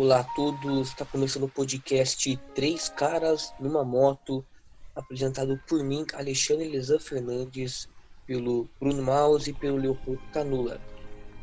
[0.00, 4.44] Olá a todos, está começando o podcast Três Caras numa Moto,
[4.94, 7.88] apresentado por mim, Alexandre Lezan Fernandes,
[8.24, 10.80] pelo Bruno Maus e pelo Leopoldo Canula.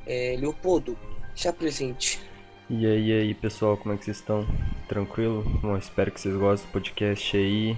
[0.07, 0.97] É, Leopoldo,
[1.35, 2.21] se apresente.
[2.69, 4.47] E aí, e aí, pessoal, como é que vocês estão?
[4.87, 5.43] Tranquilo?
[5.61, 7.77] Bom, espero que vocês gostem do podcast aí.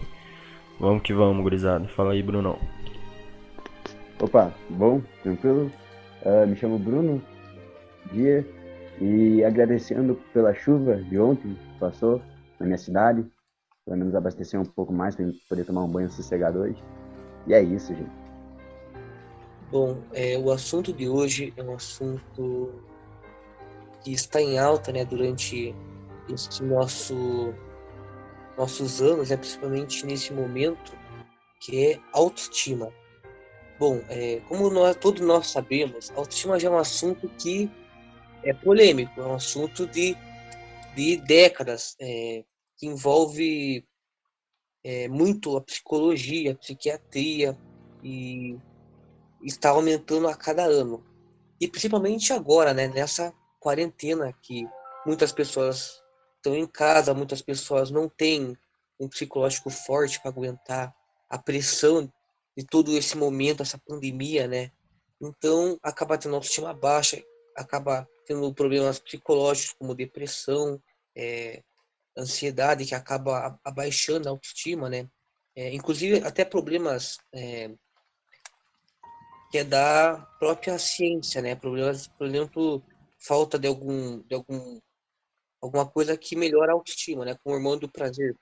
[0.79, 1.87] Vamos que vamos, gurizada.
[1.87, 2.59] Fala aí, Brunão.
[4.19, 5.01] Opa, bom?
[5.23, 5.71] Tranquilo?
[6.21, 7.19] Uh, me chamo Bruno,
[8.13, 8.47] dia,
[8.99, 12.21] e agradecendo pela chuva de ontem que passou
[12.59, 13.25] na minha cidade,
[13.85, 16.83] pelo menos abastecer um pouco mais para poder tomar um banho sossegado hoje.
[17.45, 18.11] E é isso, gente.
[19.71, 22.73] Bom, é, o assunto de hoje é um assunto
[24.03, 25.75] que está em alta né, durante
[26.29, 27.53] esse nosso,
[28.57, 30.93] nossos anos, né, principalmente nesse momento,
[31.59, 32.89] que é autoestima.
[33.79, 37.69] Bom, é, como nós, todos nós sabemos, autoestima já é um assunto que
[38.49, 40.15] é polêmico, é um assunto de,
[40.95, 42.43] de décadas, é,
[42.77, 43.85] que envolve
[44.83, 47.57] é, muito a psicologia, a psiquiatria,
[48.03, 48.57] e
[49.43, 51.03] está aumentando a cada ano.
[51.59, 54.67] E principalmente agora, né, nessa quarentena que
[55.05, 56.01] muitas pessoas
[56.35, 58.55] estão em casa, muitas pessoas não têm
[58.99, 60.95] um psicológico forte para aguentar
[61.29, 62.11] a pressão
[62.55, 64.71] de todo esse momento, essa pandemia, né?
[65.21, 67.21] Então, acaba tendo autoestima baixa,
[67.57, 70.81] acaba tendo problemas psicológicos como depressão,
[71.15, 71.63] é,
[72.15, 75.09] ansiedade, que acaba abaixando a autoestima, né?
[75.55, 77.71] É, inclusive, até problemas é,
[79.51, 81.55] que é da própria ciência, né?
[81.55, 82.83] Problemas, por exemplo,
[83.17, 84.79] falta de algum, de algum
[85.59, 87.35] alguma coisa que melhora a autoestima, né?
[87.43, 88.35] Com o hormônio do prazer.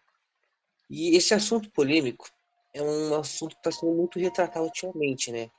[0.89, 2.29] E esse assunto polêmico
[2.73, 5.49] é um assunto que está sendo muito retratado ultimamente, né?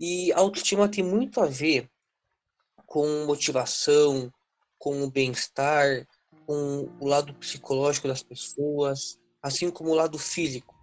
[0.00, 1.90] E a autoestima tem muito a ver
[2.88, 4.32] com motivação,
[4.78, 6.08] com o bem-estar,
[6.46, 10.74] com o lado psicológico das pessoas, assim como o lado físico.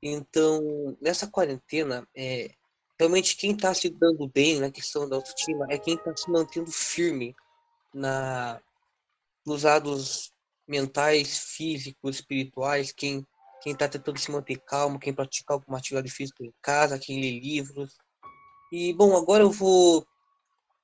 [0.00, 2.54] Então, nessa quarentena, é,
[2.96, 6.70] realmente quem está se dando bem na questão da autoestima é quem está se mantendo
[6.70, 7.34] firme
[7.92, 8.60] na,
[9.44, 10.32] nos lados
[10.68, 13.26] mentais, físicos, espirituais, quem
[13.60, 17.40] quem está tentando se manter calmo, quem pratica alguma atividade física em casa, quem lê
[17.40, 17.96] livros.
[18.70, 20.06] E, bom, agora eu vou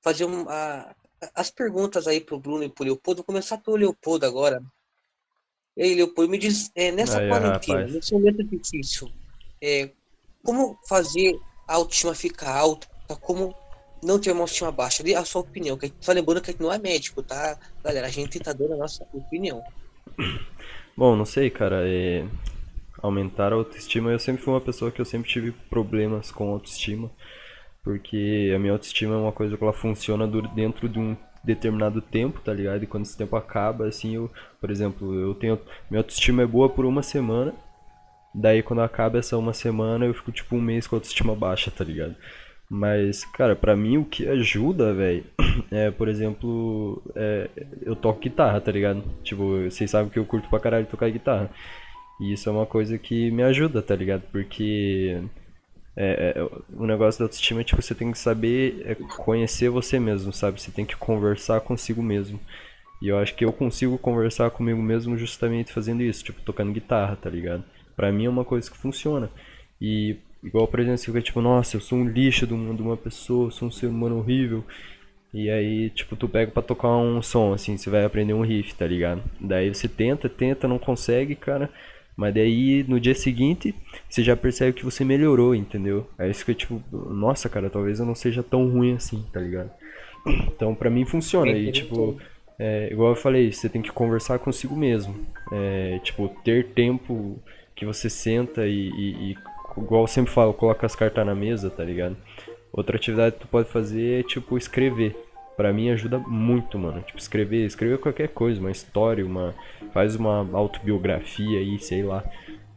[0.01, 0.95] fazer uma,
[1.35, 3.19] as perguntas aí para o Bruno e para o Leopoldo.
[3.19, 4.61] Vou começar pelo Leopoldo agora.
[5.77, 7.93] E aí, Leopoldo, me diz, é, nessa aí, quarentena, rapaz.
[7.93, 9.09] nesse momento difícil,
[9.61, 9.89] é,
[10.43, 12.87] como fazer a autoestima ficar alta?
[13.21, 13.55] Como
[14.03, 15.03] não ter uma autoestima baixa?
[15.17, 17.57] A sua opinião, que só lembrando que a gente não é médico, tá?
[17.83, 19.63] Galera, a gente está dando a nossa opinião.
[20.97, 21.87] Bom, não sei, cara.
[21.87, 22.25] É
[23.01, 24.11] aumentar a autoestima.
[24.11, 27.09] Eu sempre fui uma pessoa que eu sempre tive problemas com autoestima,
[27.83, 32.39] porque a minha autoestima é uma coisa que ela funciona dentro de um determinado tempo,
[32.41, 32.83] tá ligado?
[32.83, 35.59] E quando esse tempo acaba, assim, eu, por exemplo, eu tenho
[35.89, 37.53] minha autoestima é boa por uma semana,
[38.33, 41.71] daí quando acaba essa uma semana eu fico tipo um mês com a autoestima baixa,
[41.71, 42.15] tá ligado?
[42.69, 45.25] Mas, cara, pra mim o que ajuda, velho,
[45.69, 47.49] é, por exemplo, é,
[47.81, 49.03] eu toco guitarra, tá ligado?
[49.23, 51.49] Tipo, vocês sabem que eu curto pra caralho tocar guitarra.
[52.21, 54.23] E isso é uma coisa que me ajuda, tá ligado?
[54.31, 55.21] Porque
[55.95, 56.43] é, é,
[56.73, 60.61] o negócio da autoestima é tipo, você tem que saber é, conhecer você mesmo, sabe?
[60.61, 62.39] Você tem que conversar consigo mesmo.
[63.01, 67.15] E eu acho que eu consigo conversar comigo mesmo justamente fazendo isso, tipo, tocando guitarra,
[67.15, 67.63] tá ligado?
[67.95, 69.29] Pra mim é uma coisa que funciona.
[69.81, 72.97] E igual, por exemplo, você fica tipo, nossa, eu sou um lixo uma, de uma
[72.97, 74.63] pessoa, eu sou um ser humano horrível.
[75.33, 78.75] E aí, tipo, tu pega pra tocar um som, assim, você vai aprender um riff,
[78.75, 79.23] tá ligado?
[79.39, 81.69] Daí você tenta, tenta, não consegue, cara.
[82.21, 83.73] Mas daí no dia seguinte
[84.07, 86.07] você já percebe que você melhorou, entendeu?
[86.19, 89.71] Aí isso que tipo, nossa, cara, talvez eu não seja tão ruim assim, tá ligado?
[90.27, 91.49] Então pra mim funciona.
[91.49, 92.21] E tipo,
[92.59, 95.15] é, igual eu falei, você tem que conversar consigo mesmo.
[95.51, 97.41] É, tipo, ter tempo
[97.75, 99.37] que você senta e, e, e,
[99.75, 102.15] igual eu sempre falo, coloca as cartas na mesa, tá ligado?
[102.71, 105.15] Outra atividade que tu pode fazer é tipo escrever
[105.61, 107.03] para mim ajuda muito, mano.
[107.03, 109.53] Tipo, escrever, escrever qualquer coisa, uma história, uma
[109.93, 112.23] faz uma autobiografia aí, sei lá.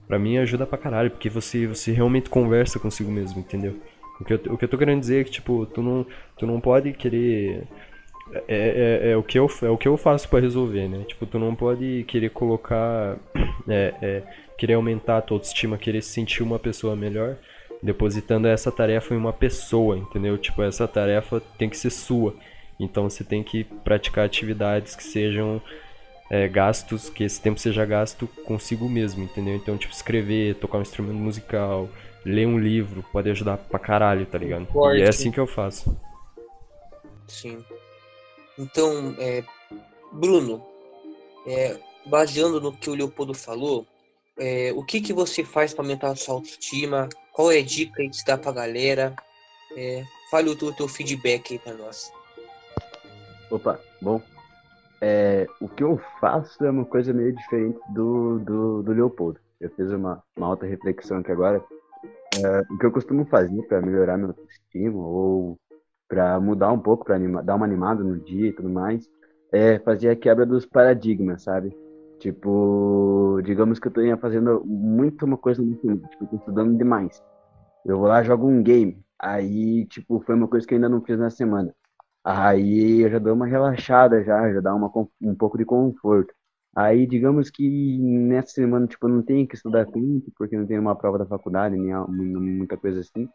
[0.06, 3.81] Para mim ajuda pra caralho, porque você você realmente conversa consigo mesmo, entendeu?
[4.20, 6.06] O que eu, o que eu tô querendo dizer é que tipo, tu não
[6.37, 7.67] tu não pode querer
[8.47, 11.05] é, é, é, o que eu, é o que eu faço para resolver, né?
[11.09, 13.17] Tipo, tu não pode querer colocar.
[13.67, 14.23] É, é,
[14.59, 17.38] querer aumentar a tua autoestima, querer se sentir uma pessoa melhor,
[17.82, 20.37] depositando essa tarefa em uma pessoa, entendeu?
[20.37, 22.35] Tipo, essa tarefa tem que ser sua.
[22.79, 25.61] Então você tem que praticar atividades que sejam
[26.31, 29.55] é, gastos, que esse tempo seja gasto consigo mesmo, entendeu?
[29.55, 31.88] Então, tipo, escrever, tocar um instrumento musical,
[32.25, 34.67] ler um livro, pode ajudar pra caralho, tá ligado?
[34.97, 35.97] E é assim que eu faço.
[37.29, 37.65] Sim.
[38.59, 39.44] Então, é,
[40.12, 40.65] Bruno,
[41.47, 43.87] é, baseando no que o Leopoldo falou,
[44.38, 47.09] é, o que, que você faz para aumentar a sua autoestima?
[47.32, 49.15] Qual é a dica que você dá para a galera?
[49.76, 52.12] É, fale o teu, teu feedback aí para nós.
[53.55, 54.21] Opa, bom.
[55.01, 59.39] É, o que eu faço é uma coisa meio diferente do, do, do Leopoldo.
[59.61, 61.65] Eu fiz uma, uma alta reflexão aqui agora.
[62.33, 65.56] É, o que eu costumo fazer para melhorar meu autoestima ou
[66.09, 69.09] para mudar um pouco, para dar uma animada no dia e tudo mais,
[69.53, 71.71] é fazer a quebra dos paradigmas, sabe?
[72.19, 77.23] Tipo, digamos que eu tô fazendo muito uma coisa muito, tipo, tô estudando demais.
[77.87, 79.00] Eu vou lá, jogo um game.
[79.17, 81.73] Aí, tipo, foi uma coisa que eu ainda não fiz na semana.
[82.25, 84.91] Aí eu já dou uma relaxada já, já dá uma,
[85.21, 86.32] um pouco de conforto.
[86.75, 90.81] Aí, digamos que nessa semana, tipo, eu não tenho que estudar tanto, porque não tenho
[90.81, 93.29] uma prova da faculdade, nem muita coisa assim.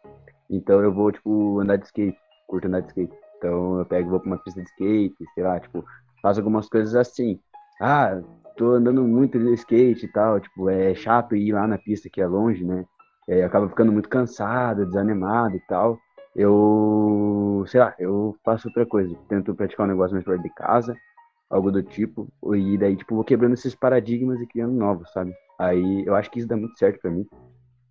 [0.50, 3.12] Então eu vou, tipo, andar de skate, curto andar de skate.
[3.38, 5.84] Então eu pego, vou pra uma pista de skate, sei lá, tipo,
[6.20, 7.40] faço algumas coisas assim.
[7.80, 8.20] Ah,
[8.56, 12.20] tô andando muito de skate e tal, tipo, é chato ir lá na pista que
[12.20, 12.84] é longe, né?
[13.28, 15.98] É, acaba ficando muito cansado, desanimado e tal.
[16.34, 20.96] Eu, sei lá, eu faço outra coisa, tento praticar um negócio mais perto de casa,
[21.50, 25.34] algo do tipo, e daí, tipo, vou quebrando esses paradigmas e criando novos, sabe?
[25.58, 27.26] Aí eu acho que isso dá muito certo para mim.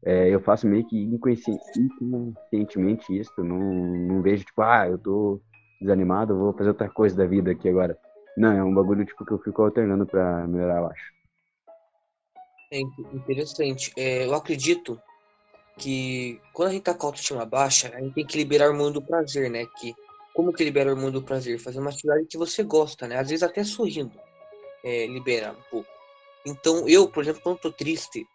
[0.05, 5.41] É, eu faço meio que inconscientemente isso, não, não vejo, tipo, ah, eu tô
[5.81, 7.97] desanimado, vou fazer outra coisa da vida aqui agora.
[8.37, 11.11] Não, é um bagulho tipo que eu fico alternando pra melhorar, eu acho.
[12.71, 12.79] É
[13.13, 13.91] interessante.
[13.97, 14.97] É, eu acredito
[15.79, 18.71] que quando a gente tá com a autoestima baixa, a gente tem que liberar o
[18.71, 19.65] hormônio do prazer, né?
[19.79, 19.95] Que,
[20.33, 21.57] como que libera o hormônio do prazer?
[21.59, 23.17] Fazer uma atividade que você gosta, né?
[23.17, 24.19] Às vezes até sorrindo,
[24.83, 25.89] é, libera um pouco.
[26.45, 28.27] Então, eu, por exemplo, quando tô triste,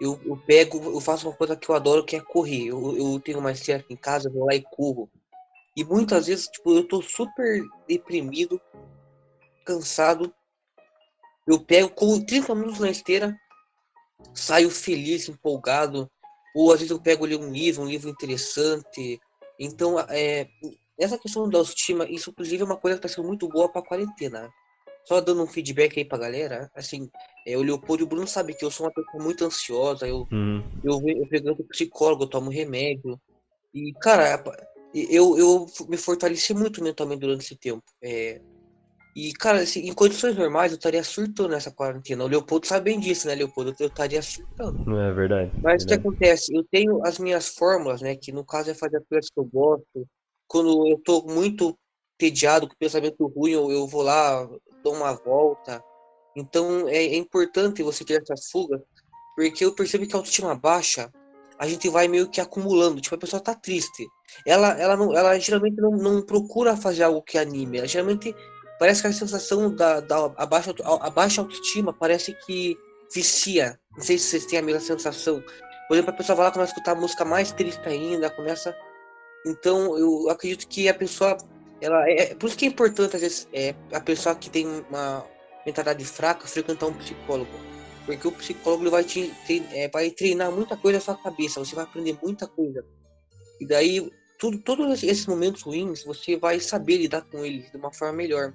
[0.00, 2.66] eu, eu pego, eu faço uma coisa que eu adoro, que é correr.
[2.66, 5.10] Eu, eu tenho uma esteira aqui em casa, vou lá e corro.
[5.76, 8.60] E muitas vezes, tipo, eu tô super deprimido,
[9.64, 10.32] cansado.
[11.46, 13.36] Eu pego, como 30 minutos na esteira,
[14.32, 16.10] saio feliz, empolgado.
[16.54, 19.18] Ou às vezes eu pego ali um livro, um livro interessante.
[19.58, 20.48] Então, é,
[20.98, 23.80] essa questão da autoestima, isso inclusive é uma coisa que está sendo muito boa para
[23.80, 24.48] a quarentena.
[25.04, 27.10] Só dando um feedback aí pra galera, assim,
[27.46, 30.26] é, o Leopoldo e o Bruno sabe que eu sou uma pessoa muito ansiosa, eu,
[30.32, 30.64] uhum.
[30.82, 33.20] eu, eu pegando psicólogo, eu tomo remédio.
[33.74, 34.42] E, cara,
[34.94, 37.82] eu, eu me fortaleci muito mentalmente durante esse tempo.
[38.02, 38.40] É,
[39.14, 42.24] e, cara, assim, em condições normais eu estaria surtando nessa quarentena.
[42.24, 43.72] O Leopoldo sabe bem disso, né, Leopoldo?
[43.78, 44.82] Eu estaria surtando.
[44.84, 45.52] Não é verdade.
[45.62, 46.52] Mas o que acontece?
[46.52, 48.16] Eu tenho as minhas fórmulas, né?
[48.16, 50.08] Que no caso é fazer as coisas que eu gosto.
[50.48, 51.78] Quando eu tô muito
[52.18, 54.48] tediado com pensamento ruim, eu, eu vou lá,
[54.82, 55.80] dou uma volta.
[56.36, 58.80] Então é, é importante você ter essas fugas,
[59.36, 61.08] porque eu percebo que a autoestima baixa,
[61.56, 63.00] a gente vai meio que acumulando.
[63.00, 64.04] Tipo, a pessoa tá triste.
[64.44, 67.78] Ela, ela, não, ela geralmente não, não procura fazer algo que anime.
[67.78, 68.34] Ela geralmente
[68.78, 72.76] Parece que a sensação da, da a, baixa, a baixa autoestima parece que
[73.14, 73.78] vicia.
[73.96, 75.42] Não sei se vocês têm a mesma sensação.
[75.88, 78.74] Por exemplo, a pessoa vai lá começa a escutar música mais triste ainda, começa.
[79.46, 81.36] Então, eu acredito que a pessoa.
[81.80, 84.66] Ela é, é por isso que é importante, às vezes, é, a pessoa que tem
[84.88, 85.24] uma
[85.66, 87.50] mentalidade fraca frequentar um psicólogo.
[88.06, 91.74] Porque o psicólogo vai, te, te é, vai treinar muita coisa na sua cabeça, você
[91.74, 92.84] vai aprender muita coisa.
[93.60, 94.10] E daí
[94.44, 98.52] tudo, todos esses momentos ruins, você vai saber lidar com eles de uma forma melhor.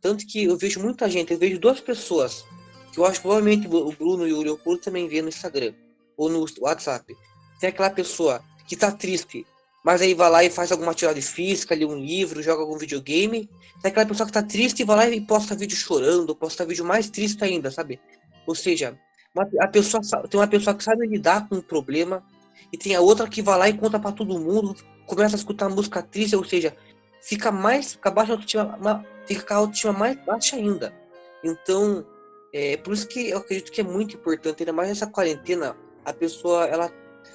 [0.00, 2.42] Tanto que eu vejo muita gente, eu vejo duas pessoas,
[2.90, 5.74] que eu acho provavelmente o Bruno e o Leopoldo também vê no Instagram,
[6.16, 7.14] ou no WhatsApp.
[7.60, 9.46] Tem aquela pessoa que tá triste,
[9.84, 13.46] mas aí vai lá e faz alguma atividade física, lê um livro, joga algum videogame.
[13.82, 16.84] Tem aquela pessoa que tá triste e vai lá e posta vídeo chorando, posta vídeo
[16.84, 18.00] mais triste ainda, sabe?
[18.46, 18.98] Ou seja,
[19.34, 22.24] uma, a pessoa, tem uma pessoa que sabe lidar com um problema
[22.72, 24.74] e tem a outra que vai lá e conta para todo mundo,
[25.06, 26.76] começa a escutar música triste, ou seja,
[27.20, 30.94] fica mais, fica baixa autoestima, fica a autoestima mais baixa ainda.
[31.42, 32.06] Então,
[32.52, 36.12] é por isso que eu acredito que é muito importante, ainda mais nessa quarentena, a
[36.12, 36.90] pessoa ela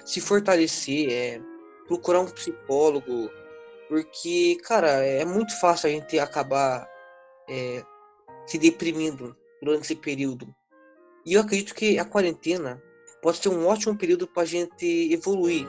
[0.05, 1.41] se fortalecer, é,
[1.87, 3.29] procurar um psicólogo,
[3.87, 6.87] porque, cara, é muito fácil a gente acabar
[7.49, 7.83] é,
[8.47, 10.47] se deprimindo durante esse período.
[11.25, 12.81] E eu acredito que a quarentena
[13.21, 15.67] pode ser um ótimo período para a gente evoluir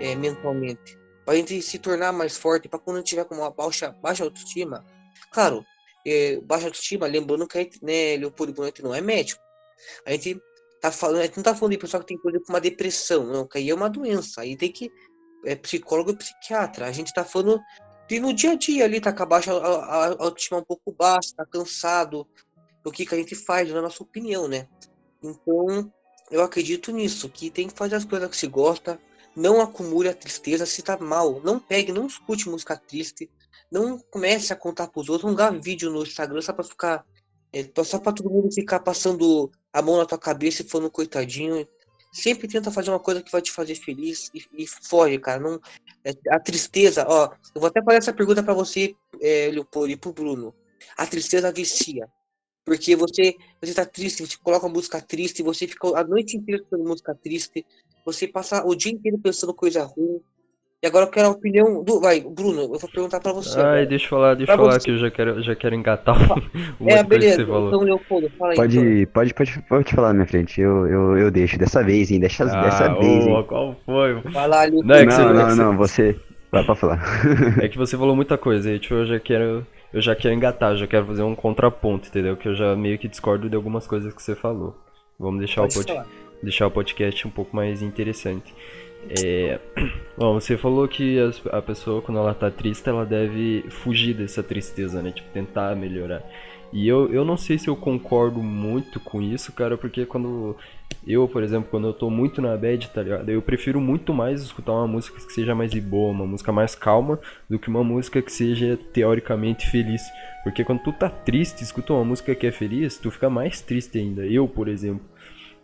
[0.00, 3.90] é, mentalmente, para a gente se tornar mais forte, para quando tiver com uma baixa,
[4.00, 4.86] baixa autoestima.
[5.32, 5.66] Claro,
[6.06, 9.42] é, baixa autoestima, lembrando que a gente, né, Leopoldo Bonito não é médico.
[10.06, 10.40] A gente
[10.80, 13.26] tá falando, a gente não tá falando de pessoa que tem coisa com uma depressão,
[13.26, 14.42] não, que aí é uma doença.
[14.42, 14.88] Aí tem que
[15.44, 16.86] é psicólogo e psiquiatra.
[16.86, 17.60] A gente tá falando
[18.08, 20.92] de no dia a dia ali, tá com a baixa a, a autoestima um pouco
[20.92, 22.24] baixa, tá cansado.
[22.84, 24.68] O que, que a gente faz, na nossa opinião, né?
[25.20, 25.92] Então,
[26.30, 28.96] eu acredito nisso, que tem que fazer as coisas que se gosta,
[29.36, 33.30] não acumule a tristeza se tá mal, não pegue, não escute música triste,
[33.70, 37.04] não comece a contar pros outros, não grave vídeo no Instagram só pra ficar
[37.52, 41.66] É só pra todo mundo ficar passando a mão na tua cabeça e falando coitadinho.
[42.12, 45.40] Sempre tenta fazer uma coisa que vai te fazer feliz e, e foge, cara.
[45.40, 45.60] Não,
[46.04, 49.96] é, a tristeza, ó, eu vou até fazer essa pergunta para você, é, Leopoldo, e
[49.96, 50.54] pro Bruno.
[50.96, 52.08] A tristeza vicia.
[52.64, 56.88] Porque você, você tá triste, você coloca música triste, você fica a noite inteira escutando
[56.88, 57.64] música triste,
[58.06, 60.20] você passa o dia inteiro pensando coisa ruim.
[60.82, 62.00] E agora eu quero a opinião do.
[62.00, 63.58] Vai, Bruno, eu vou perguntar pra você.
[63.58, 64.84] Ai, deixa eu falar, deixa eu falar você.
[64.84, 66.16] que eu já quero, já quero engatar
[66.78, 68.56] o É, beleza, então, Leopoldo, fala aí.
[68.56, 69.12] Pode, então.
[69.12, 72.20] pode, pode, pode falar na minha frente, eu, eu, eu deixo dessa vez, hein?
[72.20, 73.44] Dessa, ah, dessa vez, hein?
[73.48, 74.14] Qual foi?
[74.30, 74.86] Vai lá, Leopoldo.
[74.86, 76.14] Não, é não, não, não, você.
[76.52, 77.02] Vai pra falar.
[77.60, 80.76] É que você falou muita coisa, e tipo, eu já quero eu já quero engatar,
[80.76, 82.36] já quero fazer um contraponto, entendeu?
[82.36, 84.76] Que eu já meio que discordo de algumas coisas que você falou.
[85.18, 85.86] Vamos deixar, o, pod...
[86.42, 88.54] deixar o podcast um pouco mais interessante.
[89.22, 89.58] É...
[90.16, 91.18] Bom, você falou que
[91.50, 95.12] a pessoa, quando ela tá triste, ela deve fugir dessa tristeza, né?
[95.12, 96.22] Tipo, tentar melhorar.
[96.72, 100.56] E eu, eu não sei se eu concordo muito com isso, cara, porque quando
[101.06, 103.28] eu, por exemplo, quando eu tô muito na bad, tá ligado?
[103.28, 107.20] Eu prefiro muito mais escutar uma música que seja mais boa, uma música mais calma,
[107.48, 110.02] do que uma música que seja teoricamente feliz.
[110.42, 113.98] Porque quando tu tá triste, escuta uma música que é feliz, tu fica mais triste
[113.98, 114.26] ainda.
[114.26, 115.04] Eu, por exemplo.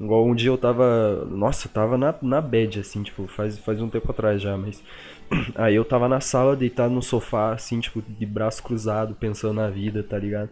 [0.01, 1.25] Igual um dia eu tava.
[1.27, 4.83] Nossa, eu tava na, na bad, assim, tipo, faz, faz um tempo atrás já, mas.
[5.55, 9.71] Aí eu tava na sala, deitado no sofá, assim, tipo, de braço cruzado, pensando na
[9.71, 10.51] vida, tá ligado?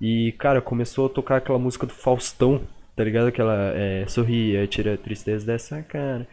[0.00, 2.62] E, cara, começou a tocar aquela música do Faustão,
[2.94, 3.28] tá ligado?
[3.28, 6.26] Aquela é, sorria, tira a tristeza dessa cara.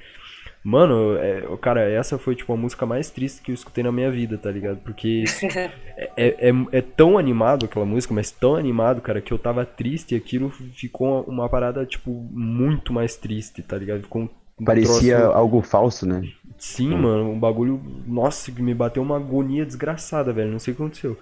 [0.63, 4.09] Mano, é, cara, essa foi tipo a música mais triste que eu escutei na minha
[4.09, 4.77] vida, tá ligado?
[4.77, 5.25] Porque
[6.15, 10.13] é, é, é, tão animado aquela música, mas tão animado, cara, que eu tava triste
[10.13, 14.03] e aquilo ficou uma parada, tipo, muito mais triste, tá ligado?
[14.03, 14.29] Ficou
[14.59, 15.37] um Parecia troço...
[15.37, 16.31] algo falso, né?
[16.57, 17.01] Sim, hum.
[17.01, 17.81] mano, um bagulho.
[18.07, 20.51] Nossa, que me bateu uma agonia desgraçada, velho.
[20.51, 21.19] Não sei o que aconteceu.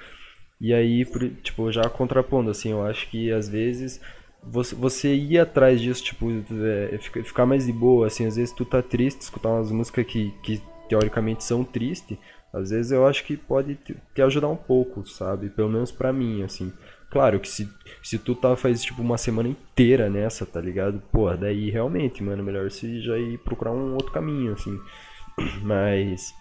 [0.60, 1.04] E aí,
[1.42, 4.00] tipo, já contrapondo, assim, eu acho que às vezes
[4.44, 8.66] você, você ir atrás disso, tipo, é, ficar mais de boa, assim, às vezes tu
[8.66, 12.18] tá triste, escutar umas músicas que, que teoricamente são tristes,
[12.54, 15.50] às vezes eu acho que pode te, ajudar um pouco, sabe?
[15.50, 16.72] Pelo menos pra mim, assim.
[17.10, 17.70] Claro que se,
[18.04, 21.02] se tu tá faz tipo uma semana inteira nessa, tá ligado?
[21.12, 24.78] Pô, daí realmente, mano, melhor se já ir procurar um outro caminho, assim.
[25.64, 26.34] Mas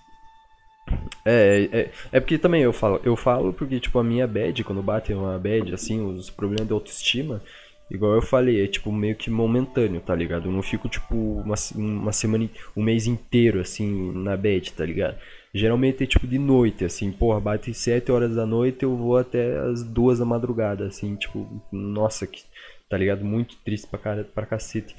[1.25, 4.83] é, é, é porque também eu falo, eu falo porque, tipo, a minha bad, quando
[4.83, 7.43] bate uma bad, assim, os problemas de autoestima,
[7.91, 10.49] igual eu falei, é tipo meio que momentâneo, tá ligado?
[10.49, 15.19] Eu não fico, tipo, uma, uma semana, um mês inteiro, assim, na bad, tá ligado?
[15.53, 19.59] Geralmente é tipo de noite, assim, porra, bate 7 horas da noite, eu vou até
[19.59, 22.43] as duas da madrugada, assim, tipo, nossa, que,
[22.89, 23.25] tá ligado?
[23.25, 24.95] Muito triste pra, cara, pra cacete.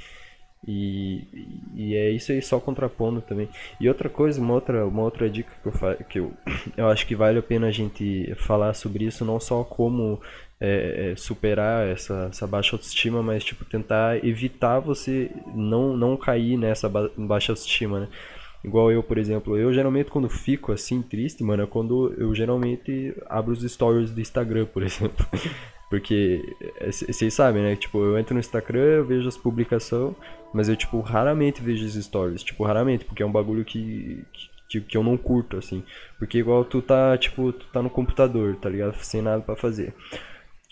[0.68, 1.26] E,
[1.74, 3.50] e é isso aí, só contrapondo também.
[3.80, 6.34] E outra coisa, uma outra, uma outra dica que eu, que eu,
[6.78, 10.22] eu acho que vale a pena a gente falar sobre isso, não só como
[10.62, 16.56] é, é, superar essa, essa baixa autoestima, mas tipo tentar evitar você não, não cair
[16.56, 18.08] nessa ba baixa autoestima, né?
[18.64, 23.12] Igual eu, por exemplo, eu geralmente quando fico assim triste, mano, é quando eu geralmente
[23.28, 25.26] abro os stories do Instagram, por exemplo.
[25.90, 26.42] Porque
[26.86, 27.76] vocês sabem, né?
[27.76, 30.16] Tipo, eu entro no Instagram, eu vejo as publicações,
[30.54, 32.44] mas eu, tipo, raramente vejo os stories.
[32.44, 34.24] Tipo, raramente, porque é um bagulho que,
[34.70, 35.84] que, que eu não curto, assim.
[36.18, 38.96] Porque igual tu tá, tipo, tu tá no computador, tá ligado?
[39.04, 39.94] Sem nada para fazer.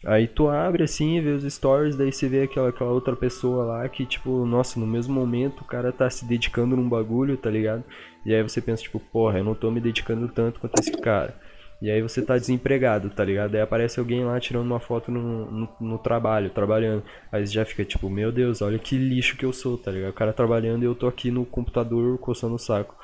[0.06, 3.90] Aí tu abre assim, vê os stories, daí você vê aquela, aquela outra pessoa lá
[3.90, 7.84] que, tipo, nossa, no mesmo momento o cara tá se dedicando num bagulho, tá ligado?
[8.26, 11.36] E aí você pensa, tipo, porra, eu não tô me dedicando tanto quanto esse cara.
[11.82, 13.56] E aí você tá desempregado, tá ligado?
[13.56, 17.04] Aí aparece alguém lá tirando uma foto no, no, no, trabalho, trabalhando.
[17.32, 20.10] Aí você já fica tipo, meu Deus, olha que lixo que eu sou, tá ligado?
[20.12, 22.96] O cara trabalhando e eu tô aqui no computador coçando o saco.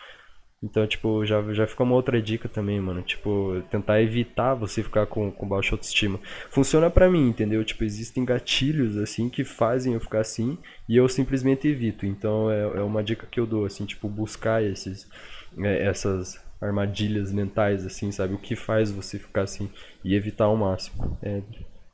[0.64, 3.02] Então, tipo, já, já fica uma outra dica também, mano.
[3.04, 6.20] Tipo, tentar evitar você ficar com, com baixa autoestima.
[6.50, 7.64] Funciona para mim, entendeu?
[7.64, 10.58] Tipo, existem gatilhos, assim, que fazem eu ficar assim
[10.90, 12.06] e eu simplesmente evito.
[12.06, 15.08] Então, é, é uma dica que eu dou, assim, tipo, buscar esses,
[15.60, 18.34] é, essas armadilhas mentais, assim, sabe?
[18.34, 19.70] O que faz você ficar assim
[20.04, 21.18] e evitar ao máximo.
[21.22, 21.42] É,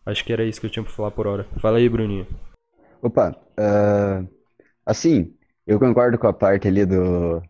[0.05, 1.45] acho que era isso que eu tinha pra falar por hora.
[1.59, 2.27] Fala aí, Bruninho.
[3.01, 4.27] Opa, uh,
[4.85, 5.33] assim,
[5.65, 7.41] eu concordo com a parte ali do,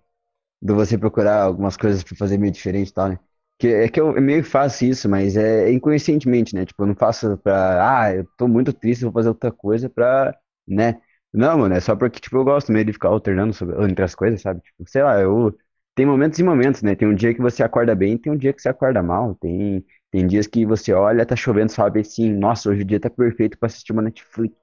[0.61, 3.19] do você procurar algumas coisas para fazer meio diferente e tal, né?
[3.59, 6.65] Que, é que eu meio faço isso, mas é inconscientemente, né?
[6.65, 10.35] Tipo, eu não faço pra, ah, eu tô muito triste, vou fazer outra coisa pra,
[10.67, 10.99] né?
[11.33, 14.15] Não, mano, é só porque, tipo, eu gosto meio de ficar alternando sobre, entre as
[14.15, 14.61] coisas, sabe?
[14.61, 15.55] Tipo, sei lá, eu
[15.95, 16.95] tem momentos e momentos, né?
[16.95, 19.35] Tem um dia que você acorda bem, tem um dia que você acorda mal.
[19.35, 23.09] Tem, tem dias que você olha, tá chovendo, sabe assim, nossa, hoje o dia tá
[23.09, 24.55] perfeito pra assistir uma Netflix.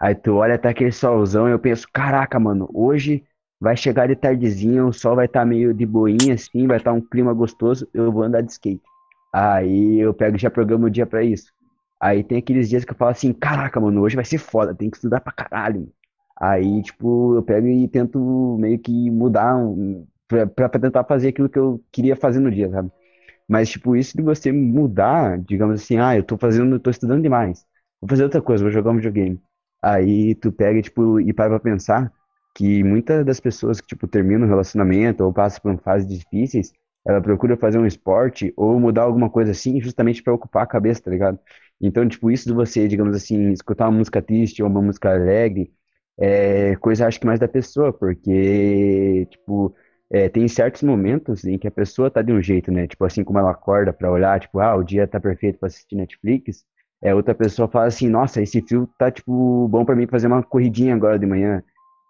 [0.00, 3.24] Aí tu olha, tá aquele solzão e eu penso, caraca, mano, hoje
[3.60, 6.92] vai chegar de tardezinha, o sol vai estar tá meio de boinha assim, vai estar
[6.92, 8.82] tá um clima gostoso, eu vou andar de skate.
[9.32, 11.52] Aí eu pego e já programo o dia para isso.
[12.00, 14.90] Aí tem aqueles dias que eu falo assim, caraca, mano, hoje vai ser foda, tem
[14.90, 15.88] que estudar pra caralho.
[16.40, 19.56] Aí, tipo, eu pego e tento meio que mudar
[20.28, 22.90] pra, pra tentar fazer aquilo que eu queria fazer no dia, sabe?
[23.48, 27.64] Mas, tipo, isso de você mudar, digamos assim, ah, eu tô fazendo, tô estudando demais.
[28.00, 29.40] Vou fazer outra coisa, vou jogar um videogame.
[29.82, 32.12] Aí tu pega, tipo, e para pra pensar
[32.58, 36.72] que muitas das pessoas que, tipo, terminam um relacionamento ou passam por fases difíceis,
[37.06, 41.02] ela procura fazer um esporte ou mudar alguma coisa assim, justamente para ocupar a cabeça,
[41.02, 41.38] tá ligado?
[41.80, 45.72] Então, tipo, isso de você, digamos assim, escutar uma música triste ou uma música alegre,
[46.18, 49.74] é coisa, acho que mais da pessoa, porque, tipo,
[50.10, 52.86] é, tem certos momentos em que a pessoa tá de um jeito, né?
[52.86, 55.96] Tipo assim, como ela acorda para olhar, tipo, ah, o dia tá perfeito para assistir
[55.96, 56.64] Netflix.
[57.02, 60.42] É, outra pessoa fala assim, nossa, esse fio tá, tipo, bom para mim fazer uma
[60.42, 61.62] corridinha agora de manhã.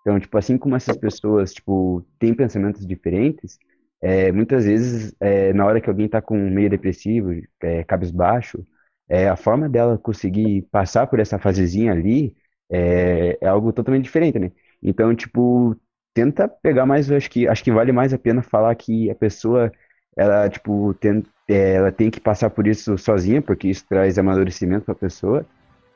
[0.08, 3.58] Então, tipo, assim como essas pessoas, tipo, têm pensamentos diferentes,
[4.00, 8.66] é, muitas vezes, é, na hora que alguém tá com meio depressivo, é, cabisbaixo,
[9.06, 12.34] é, a forma dela conseguir passar por essa fasezinha ali
[12.70, 14.50] é, é algo totalmente diferente, né?
[14.82, 15.76] Então, tipo,
[16.14, 19.70] tenta pegar mais, acho que, acho que vale mais a pena falar que a pessoa,
[20.16, 24.86] ela, tipo, tem, é, ela tem que passar por isso sozinha, porque isso traz amadurecimento
[24.86, 25.44] para a pessoa,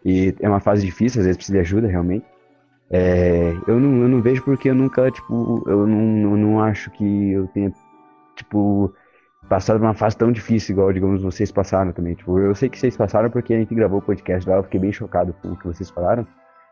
[0.05, 2.27] e é uma fase difícil, às vezes precisa de ajuda, realmente.
[2.93, 6.91] É, eu, não, eu não vejo porque eu nunca, tipo, eu não, eu não acho
[6.91, 7.73] que eu tenha,
[8.37, 8.93] tipo,
[9.49, 12.15] passado uma fase tão difícil, igual, digamos, vocês passaram também.
[12.15, 14.79] Tipo, eu sei que vocês passaram porque a gente gravou o podcast lá, eu fiquei
[14.79, 16.27] bem chocado com o que vocês falaram.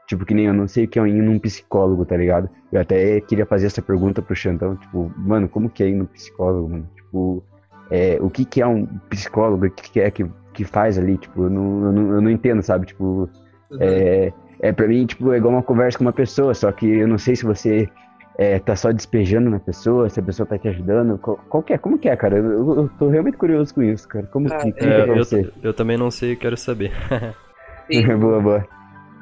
[0.07, 2.51] Tipo, que nem eu não sei o que é ir num psicólogo, tá ligado?
[2.71, 6.05] Eu até queria fazer essa pergunta pro Xandão, tipo, mano, como que é ir num
[6.05, 6.89] psicólogo, mano?
[6.97, 7.45] Tipo,
[7.91, 11.17] é, o que que é um psicólogo, o que que é que, que faz ali,
[11.17, 12.87] tipo, eu não, eu não, eu não entendo, sabe?
[12.87, 13.31] Tipo,
[13.71, 13.79] uhum.
[13.81, 14.33] é,
[14.63, 17.19] é, pra mim, tipo, é igual uma conversa com uma pessoa, só que eu não
[17.19, 17.89] sei se você
[18.39, 21.73] é, tá só despejando na pessoa, se a pessoa tá te ajudando, qual, qual que
[21.73, 22.39] é, como que é, cara?
[22.39, 24.27] Eu, eu tô realmente curioso com isso, cara.
[24.27, 25.53] Como ah, que, que é, pra eu, você?
[25.63, 26.93] Eu também não sei, quero saber.
[28.21, 28.69] boa, boa.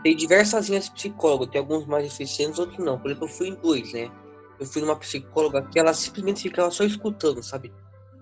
[0.03, 2.99] Tem diversas linhas de psicólogo, tem alguns mais eficientes, outros não.
[2.99, 4.11] Por exemplo, eu fui em dois, né?
[4.59, 7.73] Eu fui numa psicóloga que ela simplesmente ficava só escutando, sabe?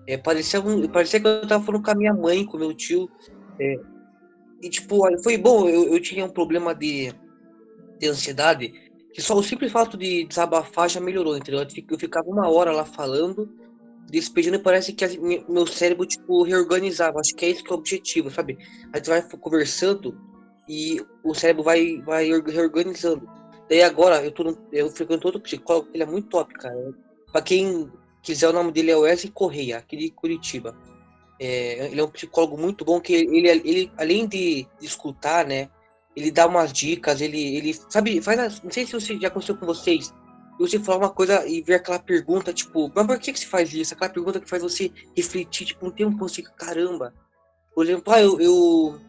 [0.07, 3.09] É, parecia, um, parecia que eu tava falando com a minha mãe, com meu tio.
[3.59, 3.75] É,
[4.61, 5.67] e, tipo, foi bom.
[5.69, 7.13] Eu, eu tinha um problema de,
[7.99, 8.73] de ansiedade,
[9.13, 11.65] que só o simples fato de desabafar já melhorou, entendeu?
[11.89, 13.49] Eu ficava uma hora lá falando,
[14.09, 15.05] despedindo, e parece que
[15.49, 17.19] meu cérebro, tipo, reorganizava.
[17.19, 18.57] Acho que é isso que é o objetivo, sabe?
[18.93, 20.17] A gente vai conversando
[20.67, 23.27] e o cérebro vai, vai reorganizando.
[23.69, 26.93] Daí agora eu, tô no, eu frequento outro psicólogo, ele é muito top, cara.
[27.31, 27.91] Pra quem
[28.21, 30.75] quiser, o nome dele é Wesley Correia, aqui de Curitiba.
[31.39, 35.69] É, ele é um psicólogo muito bom, que ele, ele além de, escutar, né,
[36.15, 39.65] ele dá umas dicas, ele, ele sabe, faz, não sei se você, já aconteceu com
[39.65, 40.11] vocês,
[40.59, 43.71] você falar uma coisa e ver aquela pergunta, tipo, mas por que, que você faz
[43.73, 43.93] isso?
[43.93, 47.13] Aquela pergunta que faz você refletir, tipo, um tempo, você, caramba.
[47.75, 48.99] Por exemplo, ah, eu, eu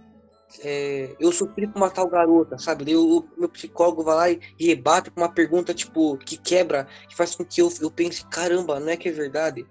[0.61, 2.95] é, eu sofri com uma tal garota, sabe?
[2.97, 7.35] O meu psicólogo vai lá e, rebate com uma pergunta, tipo, que quebra, que faz
[7.35, 9.67] com que eu, eu pense, caramba, não é que é verdade?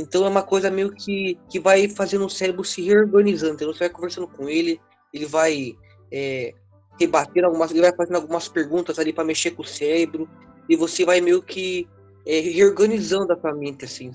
[0.00, 3.54] Então é uma coisa meio que, que vai fazendo o cérebro se reorganizando.
[3.54, 4.80] Então você vai conversando com ele,
[5.12, 5.72] ele vai
[6.12, 6.54] é,
[7.44, 10.28] algumas, ele vai fazendo algumas perguntas ali para mexer com o cérebro,
[10.68, 11.88] e você vai meio que
[12.26, 14.10] é, reorganizando a sua mente, assim.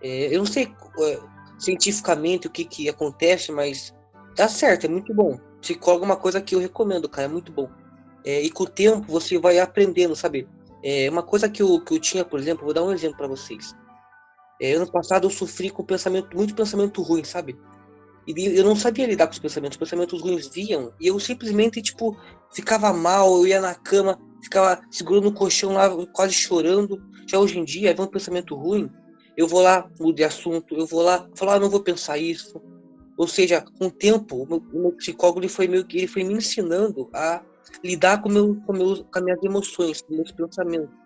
[0.00, 1.18] É, eu não sei é,
[1.58, 3.94] cientificamente o que, que acontece, mas
[4.36, 5.38] Dá certo, é muito bom.
[5.60, 7.68] Psicólogo é uma coisa que eu recomendo, cara, é muito bom.
[8.24, 10.48] É, e com o tempo você vai aprendendo, sabe?
[10.82, 13.28] É, uma coisa que eu, que eu tinha, por exemplo, vou dar um exemplo para
[13.28, 13.74] vocês.
[14.62, 17.58] É, ano passado eu sofri com pensamento, muito pensamento ruim, sabe?
[18.28, 19.74] E eu não sabia lidar com os pensamentos.
[19.74, 22.16] Os pensamentos ruins vinham e eu simplesmente, tipo,
[22.54, 27.02] ficava mal, eu ia na cama, ficava segurando o colchão lá, quase chorando.
[27.26, 28.88] Já hoje em dia, vem um pensamento ruim,
[29.36, 32.62] eu vou lá, mudo de assunto, eu vou lá, falar, ah, não vou pensar isso,
[33.16, 36.34] ou seja, com o tempo, o meu, meu psicólogo ele foi, meio, ele foi me
[36.34, 37.42] ensinando a
[37.82, 40.96] lidar com, meu, com, meu, com as minhas emoções, com meus pensamentos.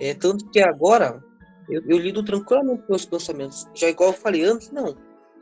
[0.00, 1.22] É, tanto que agora
[1.70, 3.66] eu, eu, lido tranquilamente com meus pensamentos.
[3.74, 4.96] Já igual eu falei antes, não.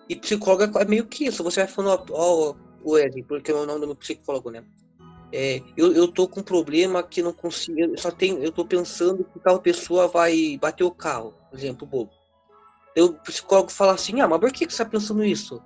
[0.08, 1.42] E psicólogo é meio que isso.
[1.42, 4.64] Você vai falando, ó, o Ed, porque é o nome do meu psicólogo, né?
[5.32, 7.78] É, eu, eu tô com um problema que não consigo.
[7.78, 11.86] Eu só tenho, eu tô pensando que tal pessoa vai bater o carro, por exemplo,
[11.86, 12.10] bobo.
[12.96, 15.62] Eu, o psicólogo fala assim: ah, mas por que, você tá pensando isso?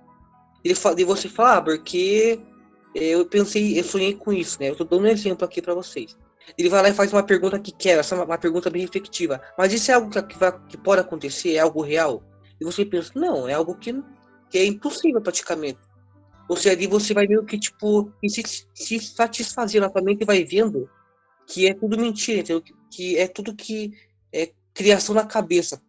[0.65, 2.41] Ele fala, e você fala, ah, porque
[2.95, 4.71] eu pensei, eu sonhei com isso, né?
[4.71, 6.17] Eu tô dando um exemplo aqui para vocês.
[6.57, 9.41] Ele vai lá e faz uma pergunta que quer, essa é uma pergunta bem reflexiva.
[9.57, 11.55] Mas isso é algo que, vai, que pode acontecer?
[11.55, 12.23] É algo real?
[12.61, 13.93] E você pensa, não, é algo que,
[14.51, 15.79] que é impossível praticamente.
[16.57, 18.43] Seja, ali você vai meio que, tipo, se,
[18.75, 20.89] se satisfazer na sua mente e vai vendo
[21.47, 22.63] que é tudo mentira, entendeu?
[22.91, 23.93] Que é tudo que
[24.33, 25.81] é criação na cabeça,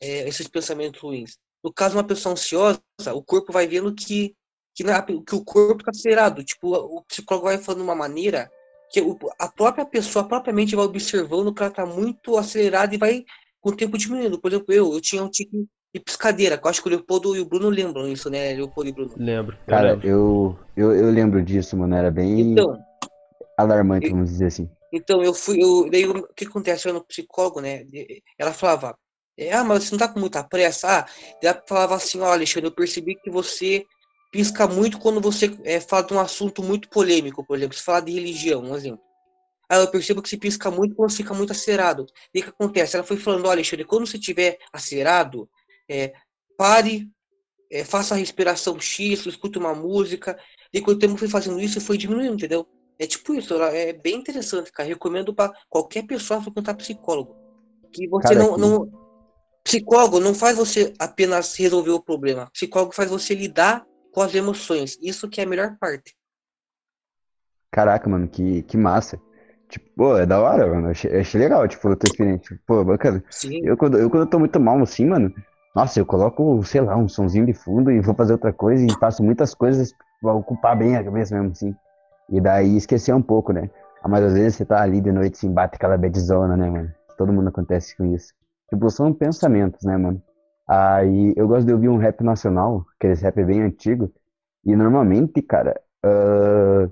[0.00, 1.36] é, esses pensamentos ruins.
[1.62, 2.80] No caso de uma pessoa ansiosa,
[3.12, 4.36] o corpo vai vendo que
[4.74, 6.42] que, na, que o corpo está acelerado.
[6.42, 8.50] Tipo, o psicólogo vai falando de uma maneira
[8.94, 9.00] que
[9.40, 13.24] a própria pessoa propriamente vai observando que ela está muito acelerada e vai
[13.60, 14.40] com o tempo diminuindo.
[14.40, 17.34] Por exemplo, eu, eu tinha um tique de piscadeira, que eu acho que o Leopoldo
[17.34, 18.52] e o Bruno lembram isso, né?
[18.54, 19.12] Leopoldo e Bruno.
[19.16, 19.58] Lembro.
[19.66, 20.08] Cara, lembro.
[20.08, 21.92] Eu, eu, eu lembro disso, mano.
[21.96, 22.78] Era bem então,
[23.58, 24.70] alarmante, vamos dizer assim.
[24.92, 25.60] Então, eu fui.
[25.60, 26.88] Eu, daí, o que acontece?
[26.88, 27.84] Eu no psicólogo, né?
[28.38, 28.96] Ela falava,
[29.36, 31.00] é, ah, mas você não tá com muita pressa?
[31.00, 31.06] Ah,
[31.42, 33.84] ela falava assim, olha, Alexandre, eu percebi que você
[34.34, 38.00] pisca muito quando você é, fala de um assunto muito polêmico, por exemplo, se fala
[38.00, 39.00] de religião, um exemplo.
[39.68, 42.04] Aí eu percebo que se pisca muito quando fica muito acelerado.
[42.34, 42.96] E o que acontece?
[42.96, 45.48] Ela foi falando, olha, Alexandre, quando você estiver acelerado,
[45.88, 46.12] é,
[46.58, 47.08] pare,
[47.70, 50.36] é, faça a respiração X, escute uma música.
[50.72, 52.66] E com o tempo foi fazendo isso foi diminuindo, entendeu?
[52.98, 54.88] É tipo isso, é bem interessante, cara.
[54.88, 57.36] Recomendo para qualquer pessoa frequentar psicólogo.
[57.92, 59.04] Que você cara, não, não.
[59.62, 62.50] Psicólogo não faz você apenas resolver o problema.
[62.52, 64.96] Psicólogo faz você lidar com as emoções.
[65.02, 66.14] Isso que é a melhor parte.
[67.70, 69.20] Caraca, mano, que, que massa.
[69.68, 70.88] Tipo, pô, é da hora, mano.
[70.90, 72.58] Achei, achei legal, tipo, a tua experiência.
[72.64, 73.22] Pô, bacana.
[73.28, 73.60] Sim.
[73.64, 75.34] Eu, quando, eu, quando eu tô muito mal, assim, mano,
[75.74, 78.94] nossa, eu coloco, sei lá, um sonzinho de fundo e vou fazer outra coisa e
[79.00, 81.74] faço muitas coisas pra ocupar bem a cabeça mesmo, assim.
[82.30, 83.68] E daí esquecer um pouco, né?
[84.00, 86.94] Ah, mas às vezes você tá ali de noite, assim, bate aquela badzona, né, mano?
[87.18, 88.32] Todo mundo acontece com isso.
[88.70, 90.22] Tipo, são pensamentos, né, mano?
[90.68, 94.12] Aí eu gosto de ouvir um rap nacional, aqueles rap bem antigo,
[94.64, 96.90] e normalmente, cara, uh,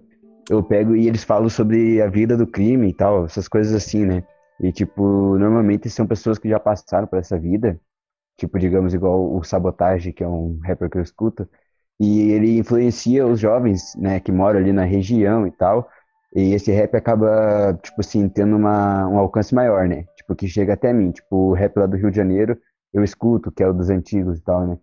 [0.50, 4.04] eu pego e eles falam sobre a vida do crime e tal, essas coisas assim,
[4.04, 4.24] né?
[4.60, 7.80] E, tipo, normalmente são pessoas que já passaram por essa vida,
[8.38, 11.48] tipo, digamos, igual o Sabotage, que é um rapper que eu escuto,
[12.00, 15.88] e ele influencia os jovens, né, que moram ali na região e tal,
[16.34, 20.04] e esse rap acaba, tipo assim, tendo uma, um alcance maior, né?
[20.16, 21.10] Tipo, que chega até mim.
[21.12, 22.58] Tipo, o rap lá do Rio de Janeiro,
[22.92, 24.78] eu escuto, que é o dos antigos e tal, né?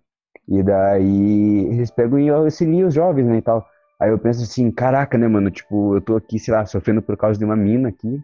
[0.48, 3.66] E daí eles pegam e auxiliam os jovens, né, e tal.
[4.00, 5.52] Aí eu penso assim, caraca, né, mano?
[5.52, 8.22] Tipo, eu tô aqui, sei lá, sofrendo por causa de uma mina aqui,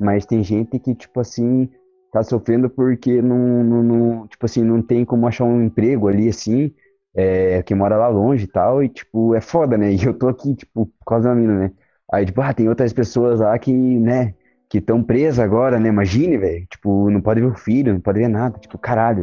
[0.00, 1.68] mas tem gente que, tipo assim,
[2.12, 6.28] tá sofrendo porque não, não, não, tipo assim, não tem como achar um emprego ali,
[6.28, 6.74] assim,
[7.14, 9.92] é, que mora lá longe e tal, e, tipo, é foda, né?
[9.92, 11.72] E eu tô aqui, tipo, por causa da mina, né?
[12.12, 14.34] Aí, tipo, ah, tem outras pessoas lá que, né,
[14.68, 15.88] que estão presas agora, né?
[15.88, 19.22] Imagine, velho, tipo, não pode ver o filho, não pode ver nada, tipo, caralho.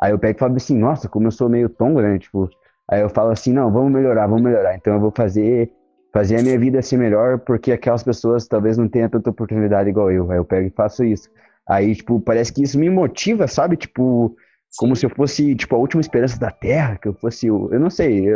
[0.00, 2.18] Aí eu pego e falo assim, nossa, como eu sou meio tongo, né?
[2.18, 2.48] Tipo,
[2.88, 4.74] aí eu falo assim, não, vamos melhorar, vamos melhorar.
[4.74, 5.70] Então eu vou fazer
[6.12, 10.10] fazer a minha vida ser melhor porque aquelas pessoas talvez não tenham tanta oportunidade igual
[10.10, 10.30] eu.
[10.30, 11.28] Aí eu pego e faço isso.
[11.68, 13.76] Aí, tipo, parece que isso me motiva, sabe?
[13.76, 14.34] Tipo,
[14.76, 17.72] como se eu fosse, tipo, a última esperança da Terra, que eu fosse o...
[17.72, 18.28] Eu não sei,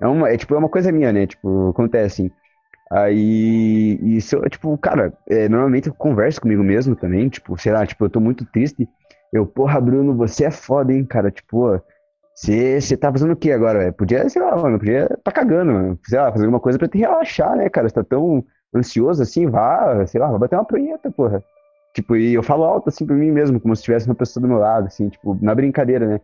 [0.00, 1.26] é uma, é, tipo, é uma coisa minha, né?
[1.26, 2.30] Tipo, acontece assim.
[2.90, 7.86] Aí, isso, eu, tipo, cara, é, normalmente eu converso comigo mesmo também, tipo, sei lá,
[7.86, 8.88] tipo, eu tô muito triste.
[9.32, 11.78] Eu, porra, Bruno, você é foda, hein, cara, tipo,
[12.34, 13.92] você tá fazendo o que agora, velho?
[13.92, 15.98] Podia, sei lá, mano, podia tá cagando, mano.
[16.06, 17.88] Sei lá, fazer alguma coisa pra te relaxar, né, cara?
[17.88, 21.42] Você tá tão ansioso assim, vá, sei lá, vai bater uma punheta, porra.
[21.94, 24.48] Tipo, e eu falo alto assim pra mim mesmo, como se tivesse uma pessoa do
[24.48, 26.20] meu lado, assim, tipo, na brincadeira, né?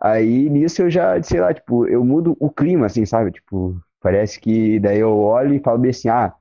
[0.00, 3.30] Aí nisso eu já, sei lá, tipo, eu mudo o clima, assim, sabe?
[3.32, 6.34] Tipo, parece que daí eu olho e falo bem assim, ah,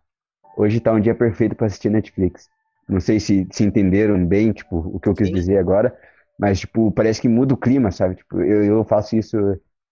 [0.57, 2.49] hoje tá um dia perfeito para assistir Netflix.
[2.87, 5.33] Não sei se, se entenderam bem, tipo, o que eu quis Sim.
[5.35, 5.97] dizer agora,
[6.37, 8.15] mas, tipo, parece que muda o clima, sabe?
[8.15, 9.37] Tipo, eu, eu faço isso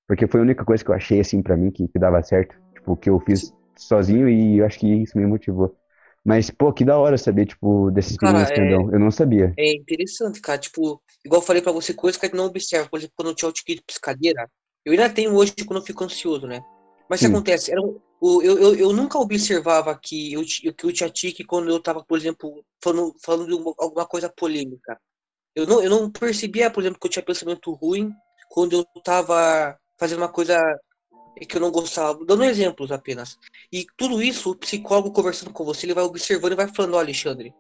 [0.08, 2.56] porque foi a única coisa que eu achei, assim, para mim que, que dava certo.
[2.74, 5.76] Tipo, que eu fiz sozinho e eu acho que isso me motivou.
[6.26, 9.54] Mas, pô, que da hora saber, tipo, experiência, cara, é, eu não sabia.
[9.58, 10.58] É interessante, cara.
[10.58, 12.90] Tipo, igual eu falei pra você, coisas que a gente não observa.
[12.90, 14.50] Por exemplo, quando eu tinha o ticket de piscadeira,
[14.84, 16.60] eu ainda tenho hoje quando eu fico ansioso, né?
[17.10, 17.72] Mas o que acontece?
[17.72, 21.82] Era um, eu, eu, eu nunca observava que eu, que eu tinha tique quando eu
[21.82, 25.00] tava, por exemplo, falando, falando de uma, alguma coisa polêmica.
[25.56, 28.12] Eu não, eu não percebia, por exemplo, que eu tinha pensamento ruim
[28.50, 30.60] quando eu tava fazendo uma coisa
[31.48, 33.38] que eu não gostava, dando exemplos apenas.
[33.72, 37.00] E tudo isso, o psicólogo conversando com você, ele vai observando e vai falando, ó,
[37.00, 37.54] Alexandre,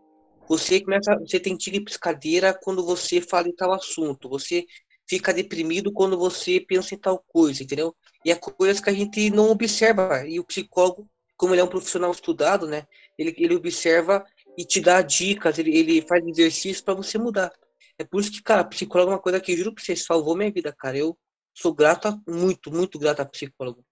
[0.48, 4.66] você começa, você tem tigre piscadeira quando você fala em tal assunto, você
[5.10, 7.95] fica deprimido quando você pensa em tal coisa, entendeu?
[8.24, 10.24] E é coisas que a gente não observa.
[10.28, 12.86] E o psicólogo, como ele é um profissional estudado, né?
[13.17, 14.24] Ele, ele observa
[14.56, 17.52] e te dá dicas, ele, ele faz exercícios para você mudar.
[17.98, 20.52] É por isso que, cara, psicólogo é uma coisa que juro pra você, salvou minha
[20.52, 20.98] vida, cara.
[20.98, 21.17] Eu
[21.54, 23.84] sou grato, muito, muito grato a psicólogo.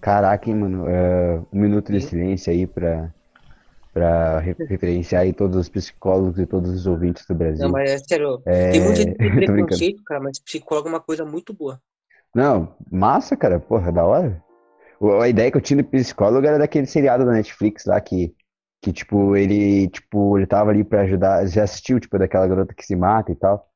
[0.00, 0.88] Caraca, hein, mano.
[0.88, 3.14] É, um minuto de silêncio aí pra,
[3.92, 7.64] pra referenciar aí todos os psicólogos e todos os ouvintes do Brasil.
[7.64, 8.40] Não, mas é sério.
[8.46, 8.70] É...
[8.70, 9.16] Tem muito
[9.52, 11.80] preconceito, cara, mas psicólogo é uma coisa muito boa.
[12.34, 13.58] Não, massa, cara.
[13.58, 14.42] Porra, da hora.
[15.20, 18.34] A ideia que eu tinha de psicólogo era daquele seriado da Netflix lá que
[18.82, 21.46] que, tipo, ele, tipo, ele tava ali pra ajudar.
[21.46, 23.68] Já assistiu, tipo, daquela garota que se mata e tal.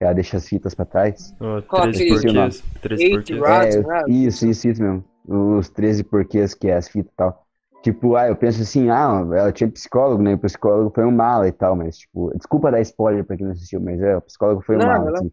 [0.00, 1.34] ela deixa as fitas pra trás.
[1.40, 2.62] Oh, Qual 13 aquele- porquês.
[2.80, 3.74] 13 Eight porquês.
[3.74, 4.02] É, né?
[4.08, 5.04] isso, isso, isso mesmo.
[5.26, 7.41] Os 13 porquês que é as fitas e tal.
[7.82, 10.34] Tipo, ah, eu penso assim, ah, ela tinha psicólogo, né?
[10.34, 13.52] O psicólogo foi um mala e tal, mas, tipo, desculpa dar spoiler pra quem não
[13.52, 15.32] assistiu, mas é, o psicólogo foi um Não, mala, assim.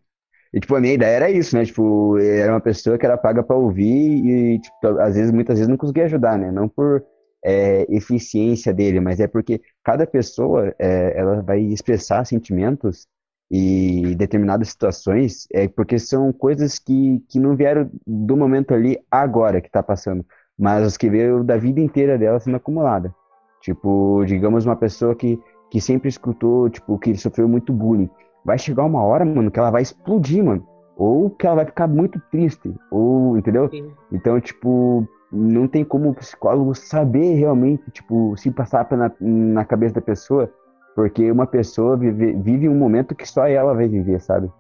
[0.54, 1.66] E, tipo, a minha ideia era isso, né?
[1.66, 5.70] Tipo, era uma pessoa que era paga pra ouvir e, tipo, às vezes, muitas vezes
[5.70, 6.52] não conseguia ajudar, né?
[6.52, 7.04] Não por
[7.46, 13.08] é, eficiência dele, mas é porque cada pessoa, é, ela vai expressar sentimentos
[13.52, 19.60] e determinadas situações, é porque são coisas que, que não vieram do momento ali agora
[19.62, 20.26] que tá passando,
[20.60, 23.16] mas as que veio da vida inteira dela sendo acumulada.
[23.62, 25.42] Tipo, digamos uma pessoa que,
[25.72, 28.10] que sempre escutou, tipo, que sofreu muito bullying.
[28.44, 30.68] Vai chegar uma hora, mano, que ela vai explodir, mano.
[30.98, 33.70] Ou que ela vai ficar muito triste, ou, entendeu?
[33.70, 33.90] Sim.
[34.12, 39.96] Então, tipo, não tem como o psicólogo saber realmente, tipo, se passar na, na cabeça
[39.96, 40.52] da pessoa,
[40.96, 44.52] porque uma pessoa vive, vive um momento que só ela vai viver, sabe?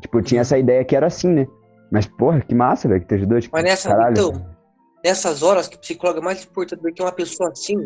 [0.00, 1.46] Tipo, eu tinha essa ideia que era assim, né?
[1.90, 4.12] Mas, porra, que massa, velho, que te ajudou, tipo, Mas nessa, caralho.
[4.12, 4.55] então,
[5.06, 7.76] nessas horas que o psicólogo é mais importante do que uma pessoa assim,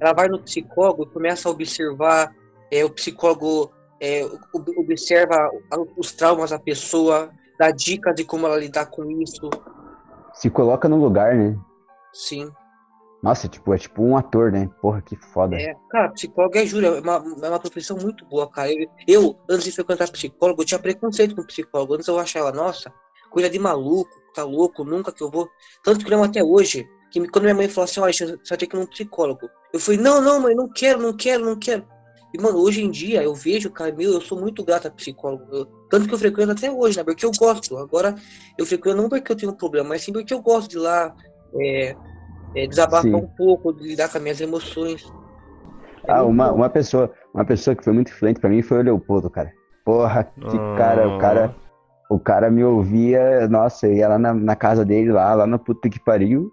[0.00, 2.34] ela vai no psicólogo e começa a observar,
[2.72, 5.48] é, o psicólogo é, ob- observa
[5.96, 9.48] os traumas da pessoa, dá dicas de como ela lidar com isso,
[10.34, 11.56] Se coloca no lugar, né?
[12.12, 12.50] sim.
[13.22, 14.68] Nossa, tipo, é tipo um ator, né?
[14.80, 15.56] Porra, que foda.
[15.56, 18.70] É, cara, psicólogo é juro, é uma, é uma profissão muito boa, cara.
[18.72, 21.94] Eu, eu, antes de frequentar psicólogo, eu tinha preconceito com psicólogo.
[21.94, 22.92] Antes eu achava, nossa,
[23.30, 25.48] coisa de maluco, tá louco, nunca que eu vou.
[25.82, 28.26] Tanto que eu lembro até hoje, que me- quando minha mãe falou assim, olha, você
[28.48, 29.48] vai ter que ir num psicólogo.
[29.72, 31.86] Eu falei, não, não, mãe, não quero, não quero, não quero.
[32.34, 35.46] E, mano, hoje em dia eu vejo, cara, meu, eu sou muito grato a psicólogo.
[35.54, 37.04] Eu- tanto que eu frequento até hoje, né?
[37.04, 37.76] Porque eu gosto.
[37.78, 38.14] Agora,
[38.58, 40.80] eu frequento não porque eu tenho um problema, mas sim porque eu gosto de ir
[40.80, 41.14] lá
[41.60, 41.96] é,
[42.54, 43.14] é, desabafar Sim.
[43.14, 45.12] um pouco, de lidar com as minhas emoções.
[46.04, 46.56] É Ah, muito uma, bom.
[46.56, 49.52] uma pessoa, uma pessoa que foi muito influente pra mim foi o Leopoldo, cara.
[49.84, 50.74] Porra, que Ah.
[50.76, 51.56] cara, o cara,
[52.08, 55.88] o cara me ouvia, nossa, ia lá na, na casa dele, lá, lá na puta
[55.88, 56.50] que pariu,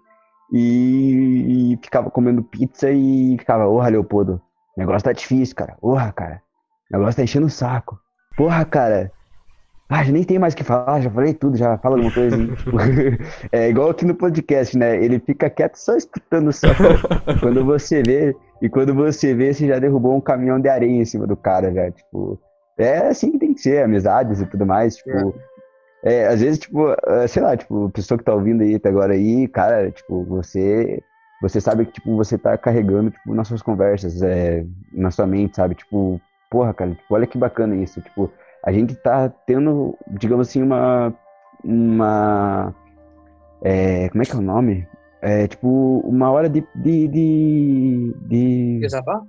[0.52, 4.40] e, e ficava comendo pizza e ficava, porra, Leopoldo,
[4.76, 5.76] o negócio tá difícil, cara.
[5.80, 6.42] Porra, cara,
[6.90, 7.98] o negócio tá enchendo o saco.
[8.36, 9.10] Porra, cara.
[9.88, 12.36] Ah, já nem tem mais o que falar, já falei tudo, já fala alguma coisa.
[12.36, 12.70] Tipo,
[13.52, 15.02] é igual aqui no podcast, né?
[15.02, 16.68] Ele fica quieto só escutando só.
[17.40, 21.04] quando você vê, e quando você vê, você já derrubou um caminhão de areia em
[21.04, 22.40] cima do cara, já, tipo.
[22.76, 25.34] É assim que tem que ser, amizades e tudo mais, tipo.
[26.02, 29.14] É, às vezes, tipo, eh, sei lá, tipo, pessoa que tá ouvindo aí até agora
[29.14, 31.02] aí, cara, tipo, você.
[31.40, 35.56] Você sabe que, tipo, você tá carregando, tipo, nas suas conversas, é, na sua mente,
[35.56, 35.74] sabe?
[35.74, 38.30] Tipo, porra, cara, tipo, olha que bacana isso, tipo,
[38.64, 41.14] a gente tá tendo, digamos assim, uma.
[41.62, 42.74] Uma.
[43.62, 44.86] é, como é que é o nome?
[45.24, 48.80] É, tipo, uma hora de, de, de, de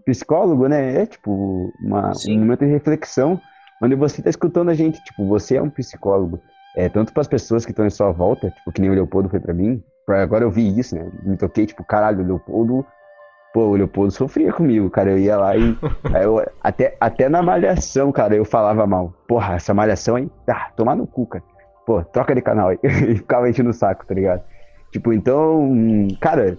[0.03, 1.01] psicólogo, né?
[1.03, 3.41] É tipo uma, um momento de reflexão
[3.81, 5.01] onde você tá escutando a gente.
[5.01, 6.43] Tipo, você é um psicólogo.
[6.75, 9.29] É, tanto para as pessoas que estão em sua volta, tipo, que nem o Leopoldo
[9.29, 9.81] foi para mim.
[10.05, 11.09] Pra agora eu vi isso, né?
[11.23, 12.85] Me toquei, tipo, caralho, o Leopoldo.
[13.53, 15.11] Pô, o Leopoldo sofria comigo, cara.
[15.11, 15.77] Eu ia lá e.
[16.21, 19.13] eu- até, até na malhação, cara, eu falava mal.
[19.29, 21.43] Porra, essa malhação aí, tá, tomar no cu, cara.
[21.85, 22.79] Pô, troca de canal aí.
[22.83, 24.43] e ficava enchendo o saco, tá ligado?
[24.95, 26.57] Tipo, então, cara,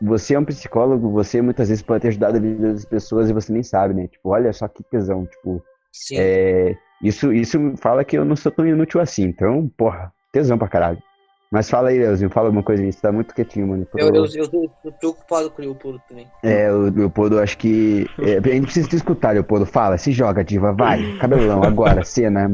[0.00, 3.32] você é um psicólogo, você muitas vezes pode ter ajudado a vida das pessoas e
[3.32, 4.06] você nem sabe, né?
[4.06, 5.60] Tipo, olha só que tesão, tipo,
[5.92, 6.18] Sim.
[6.20, 10.68] é, isso, isso fala que eu não sou tão inútil assim, então, porra, tesão pra
[10.68, 11.02] caralho.
[11.50, 13.88] Mas fala aí, Leozinho, fala alguma coisa você tá muito quietinho, mano.
[13.96, 16.28] Eu, eu, eu tô tô preocupado com o Leopoldo também.
[16.44, 18.06] É, o Leopoldo, acho que.
[18.20, 19.66] é, a gente precisa te escutar, Leopoldo.
[19.66, 21.02] Fala, se joga, diva, vai.
[21.18, 22.48] Cabelão, agora, cena.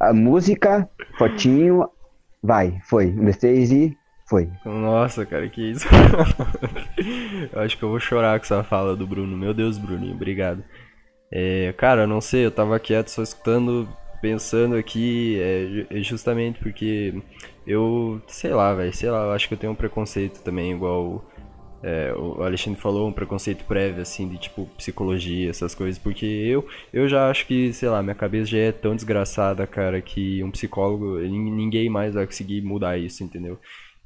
[0.00, 1.86] A música, fotinho,
[2.46, 3.08] vai, foi.
[3.08, 3.96] Um, dois, três e.
[4.28, 4.50] Foi.
[4.64, 5.86] Nossa, cara, que isso?
[7.52, 9.36] eu acho que eu vou chorar com essa fala do Bruno.
[9.36, 10.64] Meu Deus, Bruninho, obrigado.
[11.30, 13.88] É, cara, eu não sei, eu tava quieto só escutando,
[14.20, 17.14] pensando aqui, é, é justamente porque
[17.66, 21.24] eu, sei lá, velho, sei lá, eu acho que eu tenho um preconceito também, igual
[21.82, 26.66] é, o Alexandre falou, um preconceito prévio, assim, de tipo psicologia, essas coisas, porque eu,
[26.92, 30.50] eu já acho que, sei lá, minha cabeça já é tão desgraçada, cara, que um
[30.50, 33.58] psicólogo, ninguém mais vai conseguir mudar isso, entendeu?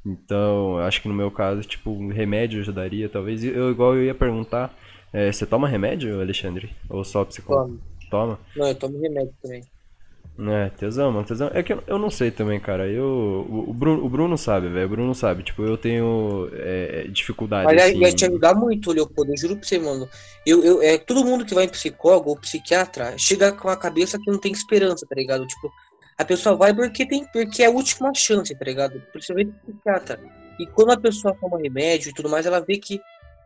[0.05, 3.45] Então, acho que no meu caso, tipo, um remédio ajudaria, talvez.
[3.45, 4.75] Eu, igual eu ia perguntar,
[5.13, 6.71] é, você toma remédio, Alexandre?
[6.89, 7.79] Ou só psicólogo?
[8.11, 8.39] Toma.
[8.39, 8.39] Toma?
[8.57, 9.63] Não, eu tomo remédio também.
[10.49, 11.51] É, tesão, mano, tesão.
[11.53, 12.89] É que eu, eu não sei também, cara.
[12.89, 14.87] Eu, o, o Bruno, o Bruno sabe, velho.
[14.87, 15.43] O Bruno sabe.
[15.43, 17.99] Tipo, eu tenho é, dificuldade, ia, assim.
[17.99, 19.33] ia te ajudar muito, Leopoldo.
[19.33, 20.09] Eu juro pra você, mano.
[20.47, 24.19] Eu, eu, é, todo mundo que vai em psicólogo ou psiquiatra chega com a cabeça
[24.19, 25.47] que não tem esperança, tá ligado?
[25.47, 25.71] Tipo,
[26.20, 29.00] a pessoa vai porque tem porque é a última chance, tá ligado?
[29.12, 30.20] Principalmente psiquiatra.
[30.59, 33.00] E quando a pessoa toma remédio e tudo mais, ela vê que.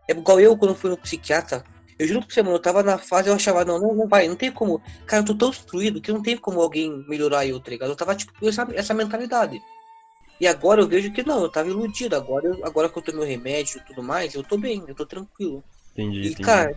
[0.09, 1.65] É igual eu quando fui no psiquiatra.
[1.97, 4.27] Eu juro pra você, mano, eu tava na fase, eu achava, não, não, não vai,
[4.27, 4.83] não tem como.
[5.07, 7.91] Cara, eu tô tão destruído que não tem como alguém melhorar eu, tá ligado?
[7.91, 9.63] Eu tava, tipo, com essa, essa mentalidade.
[10.41, 12.17] E agora eu vejo que não, eu tava iludido.
[12.17, 14.95] Agora, eu- agora que eu tomei o remédio e tudo mais, eu tô bem, eu
[14.97, 15.63] tô tranquilo.
[15.93, 16.43] Entendi, E, entendi.
[16.43, 16.75] cara,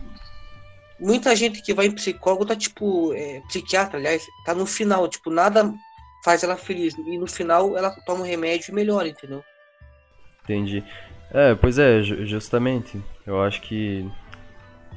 [1.00, 5.30] muita gente que vai em psicólogo tá, tipo, é, psiquiatra, aliás, tá no final, tipo,
[5.30, 5.74] nada
[6.24, 6.94] faz ela feliz.
[6.98, 9.42] E no final ela toma um remédio e melhora, entendeu?
[10.44, 10.82] Entendi.
[11.32, 13.00] É, pois é, ju- justamente.
[13.26, 14.08] Eu acho que.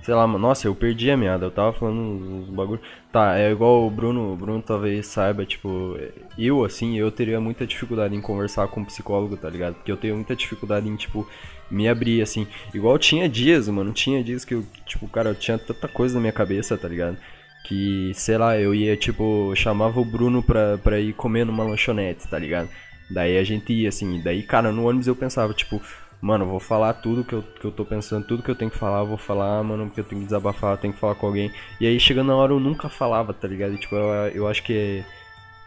[0.03, 1.45] Sei lá, nossa, eu perdi a meada.
[1.45, 2.81] Eu tava falando uns bagulho.
[3.11, 5.95] Tá, é igual o Bruno, o Bruno talvez saiba, tipo,
[6.37, 9.75] eu assim, eu teria muita dificuldade em conversar com um psicólogo, tá ligado?
[9.75, 11.27] Porque eu tenho muita dificuldade em, tipo,
[11.69, 12.47] me abrir, assim.
[12.73, 16.21] Igual tinha dias, mano, tinha dias que eu, tipo, cara, eu tinha tanta coisa na
[16.21, 17.17] minha cabeça, tá ligado?
[17.63, 22.27] Que, sei lá, eu ia, tipo, chamava o Bruno pra, pra ir comer numa lanchonete,
[22.27, 22.69] tá ligado?
[23.09, 25.81] Daí a gente ia, assim, daí, cara, no ônibus eu pensava, tipo,
[26.21, 28.77] mano, vou falar tudo que eu, que eu tô pensando, tudo que eu tenho que
[28.77, 31.51] falar, vou falar, mano, porque eu tenho que desabafar, eu tenho que falar com alguém.
[31.79, 33.73] E aí, chegando na hora, eu nunca falava, tá ligado?
[33.73, 35.05] E, tipo, eu, eu acho que é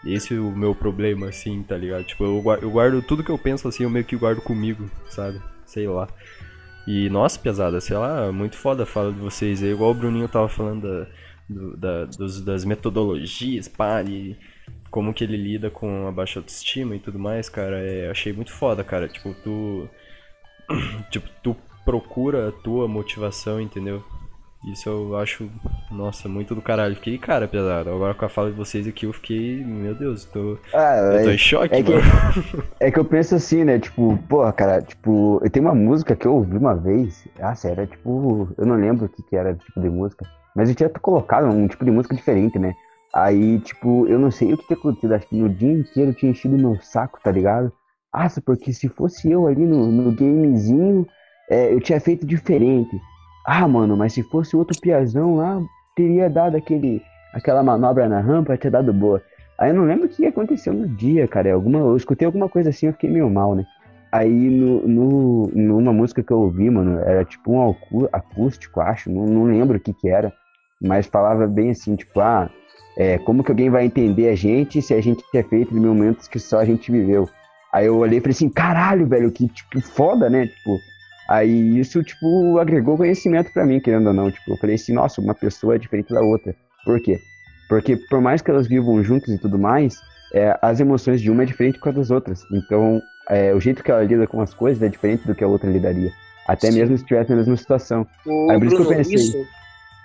[0.06, 2.04] esse o meu problema, assim, tá ligado?
[2.04, 5.40] Tipo, eu, eu guardo tudo que eu penso, assim, eu meio que guardo comigo, sabe?
[5.66, 6.08] Sei lá.
[6.86, 9.62] E, nossa, pesada, sei lá, muito foda a fala de vocês.
[9.62, 11.06] É igual o Bruninho tava falando da,
[11.48, 14.36] do- da- dos- das metodologias, pá, e
[14.90, 18.52] como que ele lida com a baixa autoestima e tudo mais, cara, é, achei muito
[18.52, 19.08] foda, cara.
[19.08, 19.88] Tipo, tu.
[21.10, 24.02] tipo, tu procura a tua motivação, entendeu?
[24.72, 25.50] Isso eu acho,
[25.90, 26.94] nossa, muito do caralho.
[26.94, 27.90] Fiquei, cara, pesado.
[27.90, 31.28] Agora com a fala de vocês aqui, eu fiquei, meu Deus, tô, Ah, eu tô
[31.28, 31.92] é, em choque, é que,
[32.80, 33.78] é que eu penso assim, né?
[33.78, 37.28] Tipo, porra, cara, tipo, eu tenho uma música que eu ouvi uma vez.
[37.38, 40.24] Ah, sério, era tipo, eu não lembro o que, que era tipo de música.
[40.54, 42.74] Mas eu tinha colocado um tipo de música diferente, né?
[43.14, 45.12] Aí, tipo, eu não sei o que tinha acontecido.
[45.14, 47.72] Acho que no dia inteiro tinha enchido meu saco, tá ligado?
[48.12, 51.06] Ah, porque se fosse eu ali no, no gamezinho,
[51.50, 53.00] é, eu tinha feito diferente.
[53.46, 55.60] Ah, mano, mas se fosse outro piazão lá,
[55.96, 59.22] teria dado aquele, aquela manobra na rampa, tinha dado boa.
[59.58, 61.48] Aí eu não lembro o que aconteceu no dia, cara.
[61.48, 63.64] É Alguma, eu escutei alguma coisa assim, eu fiquei meio mal, né?
[64.12, 69.10] Aí no, no, numa música que eu ouvi, mano, era tipo um acú- acústico, acho,
[69.10, 70.32] não, não lembro o que que era,
[70.84, 72.50] mas falava bem assim, tipo, ah,
[72.96, 76.28] é, como que alguém vai entender a gente se a gente é feito de momentos
[76.28, 77.28] que só a gente viveu?
[77.72, 80.46] Aí eu olhei e falei assim, caralho, velho, que tipo, foda, né?
[80.46, 80.78] Tipo,
[81.28, 84.30] aí isso, tipo, agregou conhecimento pra mim, querendo ou não.
[84.30, 86.54] Tipo, eu falei assim, nossa, uma pessoa é diferente da outra.
[86.84, 87.18] Por quê?
[87.68, 89.96] Porque por mais que elas vivam juntas e tudo mais,
[90.32, 92.42] é, as emoções de uma é diferente com a das outras.
[92.52, 95.48] Então, é, o jeito que ela lida com as coisas é diferente do que a
[95.48, 96.12] outra lidaria.
[96.46, 96.78] Até Sim.
[96.78, 98.06] mesmo se estivesse na mesma situação.
[98.26, 99.14] Ô, Aí por isso que eu Bruno, pensei.
[99.14, 99.36] isso,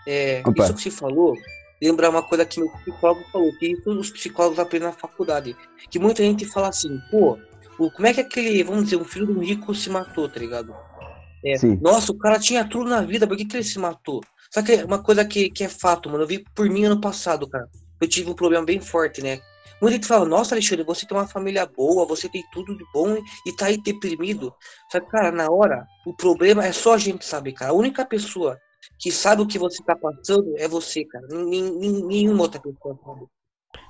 [0.07, 1.38] é, isso que você falou,
[1.81, 5.55] lembra uma coisa que meu psicólogo falou, que isso os psicólogos aprendem na faculdade.
[5.89, 7.38] Que muita gente fala assim, pô,
[7.77, 10.75] como é que aquele, vamos dizer, um filho de um rico se matou, tá ligado?
[11.45, 14.21] É, nossa, o cara tinha tudo na vida, por que, que ele se matou?
[14.51, 16.99] Só que é uma coisa que, que é fato, mano, eu vi por mim ano
[16.99, 17.69] passado, cara.
[18.01, 19.39] Eu tive um problema bem forte, né?
[19.81, 23.17] Muita gente fala, nossa, Alexandre, você tem uma família boa, você tem tudo de bom
[23.45, 24.53] e tá aí deprimido.
[24.91, 27.71] Só que, cara, na hora, o problema é só a gente saber, cara.
[27.71, 28.59] A única pessoa
[28.99, 31.27] que sabe o que você tá passando é você, cara.
[31.29, 33.25] Nenhuma outra pessoa sabe.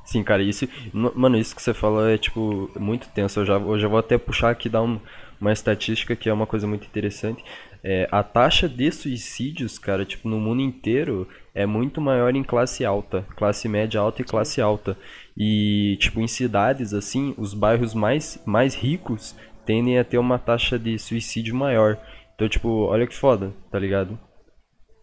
[0.04, 3.39] Sim, cara, isso, no- mano, isso que você falou é, tipo, muito tenso.
[3.39, 4.99] Eu já, eu já vou até puxar aqui, dar um-
[5.39, 7.43] uma estatística que é uma coisa muito interessante.
[7.84, 12.84] É, a taxa de suicídios, cara, tipo, no mundo inteiro é muito maior em classe
[12.84, 14.97] alta, classe média alta e classe alta.
[15.38, 19.34] E, tipo, em cidades, assim, os bairros mais, mais ricos
[19.65, 21.97] tendem a ter uma taxa de suicídio maior.
[22.36, 24.19] Então, tipo, olha que foda, tá ligado?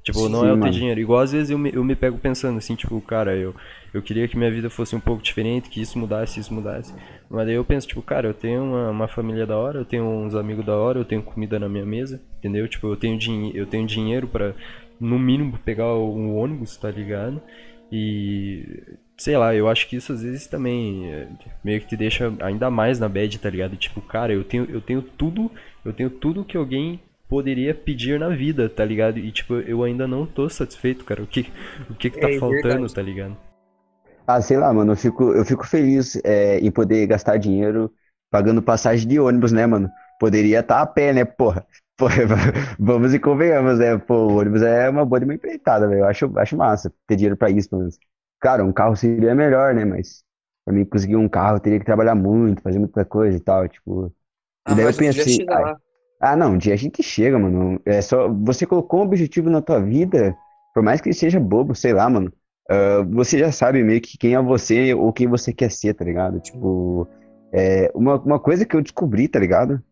[0.06, 1.00] Tipo, não Sim, é eu ter dinheiro.
[1.00, 3.52] Igual às vezes eu me, eu me pego pensando assim, tipo, cara, eu,
[3.92, 6.94] eu queria que minha vida fosse um pouco diferente, que isso mudasse, isso mudasse.
[7.28, 10.04] Mas daí eu penso, tipo, cara, eu tenho uma, uma família da hora, eu tenho
[10.04, 12.68] uns amigos da hora, eu tenho comida na minha mesa, entendeu?
[12.68, 14.54] Tipo, eu tenho, dinhe eu tenho dinheiro pra,
[15.00, 17.42] no mínimo, pegar um ônibus, tá ligado?
[17.90, 18.84] E,
[19.18, 21.26] sei lá, eu acho que isso às vezes também é,
[21.64, 23.76] meio que te deixa ainda mais na bad, tá ligado?
[23.76, 25.50] Tipo, cara, eu tenho, eu tenho tudo,
[25.84, 29.18] eu tenho tudo que alguém poderia pedir na vida, tá ligado?
[29.18, 31.22] E tipo, eu ainda não tô satisfeito, cara.
[31.22, 31.46] O que,
[31.90, 32.90] o que que tá É faltando, verdade.
[32.90, 33.36] tá ligado?
[34.26, 37.92] Ah, sei lá, mano, eu fico, eu fico feliz é, em poder gastar dinheiro
[38.30, 39.88] pagando passagem de ônibus, né, mano?
[40.18, 41.66] Poderia estar a pé, né, porra?
[41.98, 42.14] Porra,
[42.78, 43.96] vamos e convenhamos, né?
[43.96, 46.00] Pô, o ônibus é uma boa de uma empreitada, velho.
[46.00, 47.98] Eu acho, acho massa ter dinheiro pra isso, pelo menos.
[48.38, 49.82] Claro, um carro seria melhor, né?
[49.86, 50.22] Mas
[50.64, 53.66] pra mim conseguir um carro, eu teria que trabalhar muito, fazer muita coisa e tal,
[53.66, 54.14] tipo.
[54.64, 55.44] Ah, E daí eu pensei.
[56.20, 57.80] Ah, não, um dia a gente chega, mano.
[57.84, 58.28] É só.
[58.28, 60.36] Você colocou um objetivo na tua vida,
[60.74, 62.32] por mais que ele seja bobo, sei lá, mano.
[62.70, 66.04] ah, você já sabe meio que quem é você ou quem você quer ser, tá
[66.04, 66.40] ligado?
[66.40, 67.08] Tipo,
[67.52, 69.82] é, uma, uma coisa que eu descobri, tá ligado?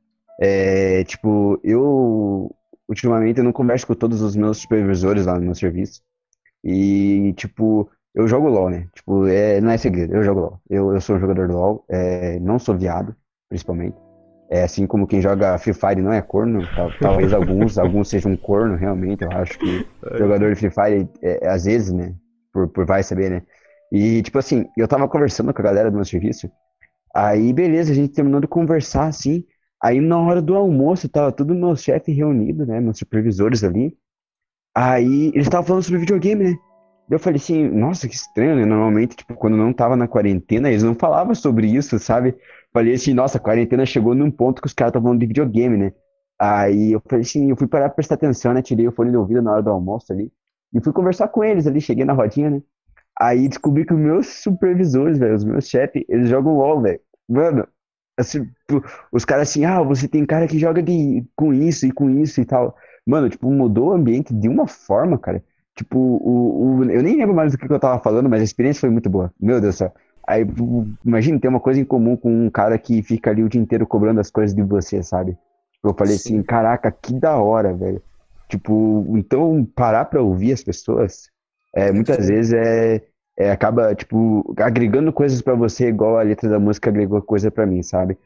[0.40, 2.54] É, tipo, eu
[2.88, 6.02] ultimamente eu não converso com todos os meus supervisores lá no meu serviço.
[6.64, 8.88] E, tipo, eu jogo LOL, né?
[8.94, 10.60] Tipo, é, não é segredo, eu jogo LOL.
[10.70, 13.14] Eu, eu sou um jogador do LOL, é, não sou viado,
[13.48, 13.96] principalmente.
[14.50, 16.60] É assim como quem joga Free Fire não é corno,
[17.00, 19.22] talvez alguns, alguns sejam um corno, realmente.
[19.22, 20.18] Eu acho que é.
[20.18, 22.14] jogador de Free Fire, é, às vezes, né?
[22.52, 23.42] Por, por vai saber, né?
[23.90, 26.50] E, tipo assim, eu tava conversando com a galera do meu serviço,
[27.14, 29.44] aí beleza, a gente terminou de conversar assim.
[29.82, 32.80] Aí na hora do almoço, tava todo meu chefe reunido, né?
[32.80, 33.96] Meus supervisores ali.
[34.74, 36.56] Aí eles estavam falando sobre videogame, né?
[37.10, 38.64] Eu falei assim, nossa, que estranho, né?
[38.64, 42.34] Normalmente, tipo, quando não tava na quarentena, eles não falavam sobre isso, sabe?
[42.74, 45.78] Falei assim, nossa, a quarentena chegou num ponto que os caras estavam falando de videogame,
[45.78, 45.92] né?
[46.38, 48.62] Aí eu falei assim, eu fui parar pra prestar atenção, né?
[48.62, 50.32] Tirei o fone de ouvido na hora do almoço ali.
[50.74, 52.62] E fui conversar com eles ali, cheguei na rodinha, né?
[53.20, 57.00] Aí descobri que os meus supervisores, velho, os meus chefes, eles jogam LOL, velho.
[57.28, 57.68] Mano,
[58.18, 58.48] assim,
[59.12, 62.40] os caras assim, ah, você tem cara que joga de, com isso e com isso
[62.40, 62.76] e tal.
[63.06, 65.44] Mano, tipo, mudou o ambiente de uma forma, cara.
[65.76, 68.80] Tipo, o, o, eu nem lembro mais do que eu tava falando, mas a experiência
[68.80, 69.32] foi muito boa.
[69.40, 69.92] Meu Deus do céu.
[70.26, 70.44] Aí,
[71.04, 73.86] imagina, ter uma coisa em comum com um cara que fica ali o dia inteiro
[73.86, 75.32] cobrando as coisas de você, sabe?
[75.74, 76.38] Tipo, eu falei Sim.
[76.38, 78.02] assim, caraca, que da hora, velho.
[78.48, 81.28] Tipo, então parar pra ouvir as pessoas,
[81.74, 83.02] é, muitas vezes é,
[83.36, 87.66] é, acaba, tipo, agregando coisas para você, igual a letra da música agregou coisa para
[87.66, 88.16] mim, sabe?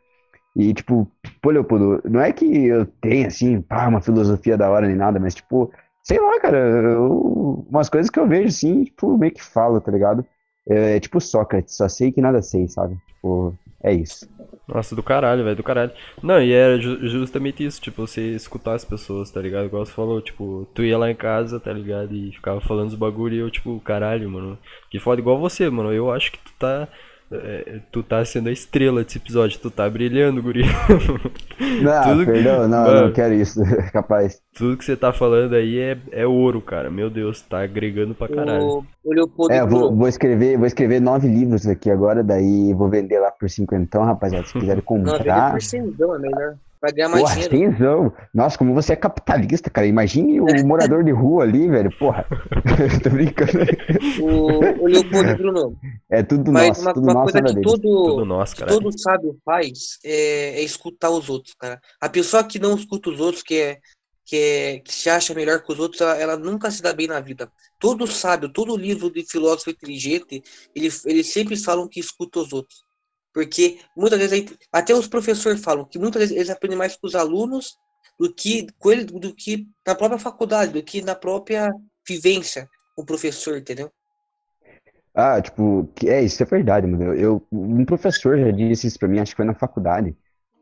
[0.57, 4.87] E, tipo, pô, Leopoldo, não é que eu tenha, assim, pá, uma filosofia da hora
[4.87, 5.73] nem nada, mas, tipo,
[6.03, 9.91] sei lá, cara, eu, umas coisas que eu vejo assim, tipo, meio que falo, tá
[9.93, 10.25] ligado?
[10.69, 12.97] É, é tipo Sócrates, só sei que nada sei, sabe?
[13.07, 14.29] Tipo, é isso.
[14.67, 15.93] Nossa, do caralho, velho, do caralho.
[16.23, 19.65] Não, e era ju justamente isso, tipo, você escutar as pessoas, tá ligado?
[19.65, 22.15] Igual você falou, tipo, tu ia lá em casa, tá ligado?
[22.15, 24.59] E ficava falando os bagulho e eu, tipo, caralho, mano.
[24.91, 25.93] Que foda igual você, mano.
[25.93, 26.87] Eu acho que tu tá
[27.31, 30.63] é, tu tá sendo a estrela desse episódio, tu tá brilhando, guri.
[31.83, 33.61] Não, tudo perdão, que, não, mano, não quero isso,
[33.93, 34.41] capaz.
[34.57, 36.91] Tudo que você tá falando aí é, é ouro, cara.
[36.91, 38.65] Meu Deus, tá agregando pra caralho.
[38.65, 42.89] O, o Leopoldo é, vou, vou, escrever, vou escrever nove livros aqui agora, daí vou
[42.89, 44.47] vender lá por cinquentão, rapaziada.
[44.47, 45.45] Se quiserem comprar.
[45.45, 46.55] Não, por cenzão é melhor.
[46.81, 48.15] Vai ganhar mais porra, dinheiro.
[48.33, 49.87] Nossa, como você é capitalista, cara.
[49.87, 51.91] Imagine o morador de rua ali, velho.
[51.99, 52.27] Porra.
[53.03, 53.53] Tô brincando.
[54.21, 55.77] O, o Leopoldo Bruno.
[56.11, 56.83] É tudo Mas nosso.
[56.83, 60.63] Uma, tudo uma nosso coisa que todo, tudo nosso, que todo sábio faz é, é,
[60.63, 61.81] escutar os outros, cara.
[62.01, 63.79] A pessoa que não escuta os outros, que é,
[64.25, 67.07] que, é, que se acha melhor que os outros, ela, ela, nunca se dá bem
[67.07, 67.51] na vida.
[67.79, 70.43] Todo sábio, todo livro de filósofo inteligente,
[70.75, 72.88] ele, eles sempre falam que escuta os outros.
[73.33, 77.15] Porque muitas vezes, até os professores falam que muitas vezes eles aprendem mais com os
[77.15, 77.77] alunos
[78.19, 81.73] do que com ele, do que na própria faculdade, do que na própria
[82.07, 83.91] vivência com o professor, entendeu?
[85.15, 87.15] Ah, tipo, é, isso é verdade, mano.
[87.15, 90.17] Eu, um professor já disse isso pra mim, acho que foi na faculdade.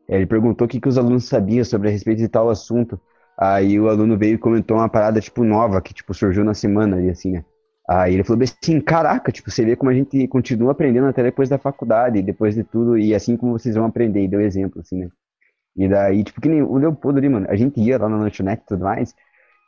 [0.07, 2.99] Ele perguntou o que, que os alunos sabiam sobre a respeito de tal assunto.
[3.37, 7.01] Aí o aluno veio e comentou uma parada, tipo, nova, que, tipo, surgiu na semana
[7.01, 7.45] e assim, né?
[7.89, 11.47] Aí ele falou assim, caraca, tipo, você vê como a gente continua aprendendo até depois
[11.49, 14.99] da faculdade, depois de tudo, e assim como vocês vão aprender, e deu exemplo, assim,
[14.99, 15.09] né?
[15.75, 18.63] E daí, tipo, que nem o Leopoldo ali, mano, a gente ia lá na lanchonete
[18.63, 19.13] e tudo mais,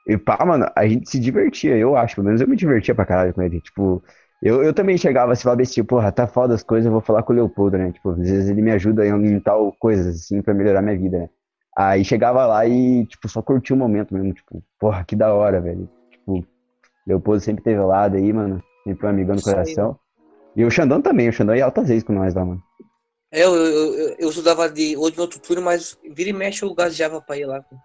[0.07, 3.05] e pá, mano, a gente se divertia, eu acho, pelo menos eu me divertia pra
[3.05, 4.03] caralho com ele, tipo,
[4.41, 7.23] eu, eu também chegava assim, falava assim, porra, tá foda as coisas, eu vou falar
[7.23, 7.91] com o Leopoldo, né?
[7.91, 11.29] Tipo, às vezes ele me ajuda em tal coisas, assim, pra melhorar minha vida, né?
[11.77, 15.61] Aí chegava lá e, tipo, só curtia o momento mesmo, tipo, porra, que da hora,
[15.61, 15.89] velho.
[16.11, 16.45] Tipo,
[17.09, 18.63] Leopoldo sempre teve lado aí, mano.
[18.83, 19.99] Sempre um amigão no coração.
[20.55, 22.61] E o Xandão também, o Xandão ia altas vezes com nós lá, mano.
[23.31, 26.63] É, eu, eu, eu, eu estudava de hoje no outro turno, mas vira e mexe
[26.63, 27.75] eu gaseava pra ir lá com,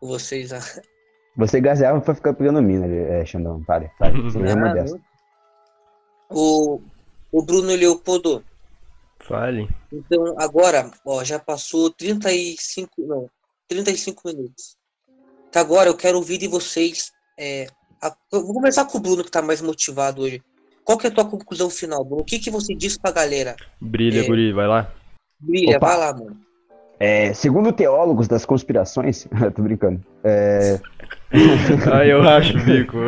[0.00, 0.50] com vocês.
[0.50, 0.58] Lá.
[1.36, 3.62] Você gaseava pra ficar pegando mina, é, Xandão.
[3.64, 4.20] Pare, pare.
[4.22, 5.00] Você não é modesto.
[6.30, 6.80] O,
[7.30, 8.44] o Bruno Leopoldo.
[9.20, 9.68] Fale.
[9.92, 13.30] Então, agora, ó, já passou 35, não,
[13.68, 14.76] 35 minutos.
[15.50, 17.66] Tá, agora eu quero ouvir de vocês é,
[18.04, 20.42] a, vou começar com o Bruno, que tá mais motivado hoje.
[20.84, 22.20] Qual que é a tua conclusão final, Bruno?
[22.20, 23.56] O que, que você diz pra galera?
[23.80, 24.26] Brilha, é...
[24.26, 24.92] Guri, vai lá.
[25.40, 25.86] Brilha, Opa.
[25.86, 26.36] vai lá, mano.
[27.00, 29.26] É, segundo teólogos das conspirações,
[29.56, 30.00] tô brincando.
[30.22, 30.78] É...
[31.92, 32.98] ah, eu acho, bico.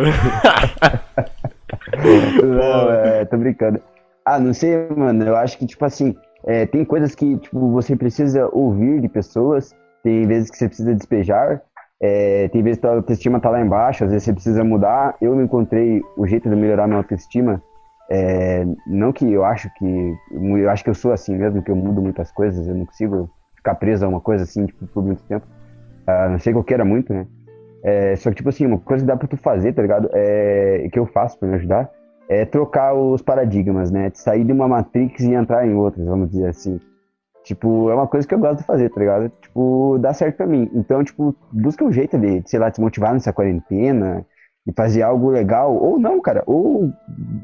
[2.43, 3.81] não, é, tô brincando.
[4.25, 5.25] Ah, não sei, mano.
[5.25, 9.75] Eu acho que, tipo assim, é, tem coisas que tipo, você precisa ouvir de pessoas,
[10.03, 11.63] tem vezes que você precisa despejar,
[12.01, 15.17] é, tem vezes que a autoestima tá lá embaixo, às vezes você precisa mudar.
[15.21, 17.63] Eu encontrei o jeito de melhorar minha autoestima.
[18.11, 20.15] É, não que eu acho que.
[20.31, 23.31] Eu acho que eu sou assim mesmo, que eu mudo muitas coisas, eu não consigo
[23.57, 25.47] ficar preso a uma coisa assim tipo, por muito tempo.
[26.31, 27.27] Não sei que eu queira muito, né?
[27.83, 30.09] É, só que, tipo assim, uma coisa que dá pra tu fazer, tá ligado?
[30.13, 31.91] É, que eu faço pra me ajudar
[32.29, 34.11] é trocar os paradigmas, né?
[34.11, 36.81] De sair de uma matrix e entrar em outras, vamos dizer assim.
[37.45, 39.31] Tipo, é uma coisa que eu gosto de fazer, tá ligado?
[39.57, 40.71] Tipo, dá certo pra mim.
[40.75, 44.23] Então, tipo, busca um jeito de, sei lá, te motivar nessa quarentena
[44.67, 45.75] e fazer algo legal.
[45.75, 46.43] Ou não, cara.
[46.47, 46.93] Ou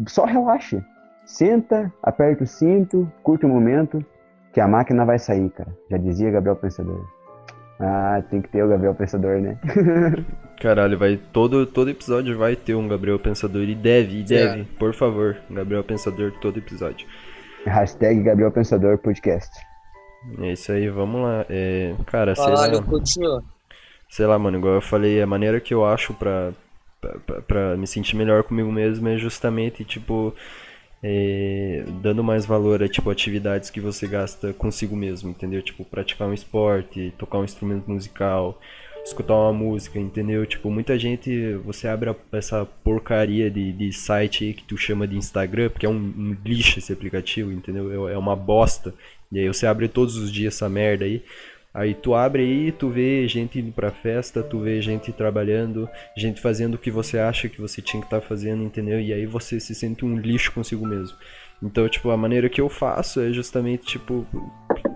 [0.07, 0.85] só relaxa.
[1.25, 4.05] Senta, aperta o cinto, curte o momento,
[4.53, 5.75] que a máquina vai sair, cara.
[5.91, 7.03] Já dizia Gabriel Pensador.
[7.81, 9.57] Ah, tem que ter o Gabriel Pensador, né?
[10.61, 14.67] Caralho, vai todo todo episódio vai ter um Gabriel Pensador e deve, e deve, é.
[14.79, 17.07] por favor, Gabriel Pensador todo episódio.
[17.65, 19.72] Hashtag Gabriel Pensador Podcast.
[20.41, 21.45] É isso aí, vamos lá.
[21.49, 23.43] É, cara, Caralho, sei lá.
[24.09, 26.53] Sei lá, mano, igual eu falei, a maneira que eu acho pra,
[27.27, 30.35] pra, pra me sentir melhor comigo mesmo é justamente, tipo,
[31.03, 35.63] é, dando mais valor a tipo atividades que você gasta consigo mesmo, entendeu?
[35.63, 38.61] Tipo praticar um esporte, tocar um instrumento musical,
[39.05, 40.47] escutar uma música, entendeu?
[40.47, 45.17] Tipo muita gente você abre essa porcaria de, de site aí que tu chama de
[45.17, 48.09] Instagram, porque é um, um lixo esse aplicativo, entendeu?
[48.09, 48.95] É, é uma bosta.
[49.31, 51.23] E aí você abre todos os dias essa merda aí.
[51.75, 56.39] Aí tu abre aí, tu vê gente indo pra festa, tu vê gente trabalhando, gente
[56.39, 59.01] fazendo o que você acha que você tinha que estar tá fazendo, entendeu?
[59.01, 61.17] E aí você se sente um lixo consigo mesmo.
[61.63, 64.27] Então, tipo, a maneira que eu faço é justamente, tipo,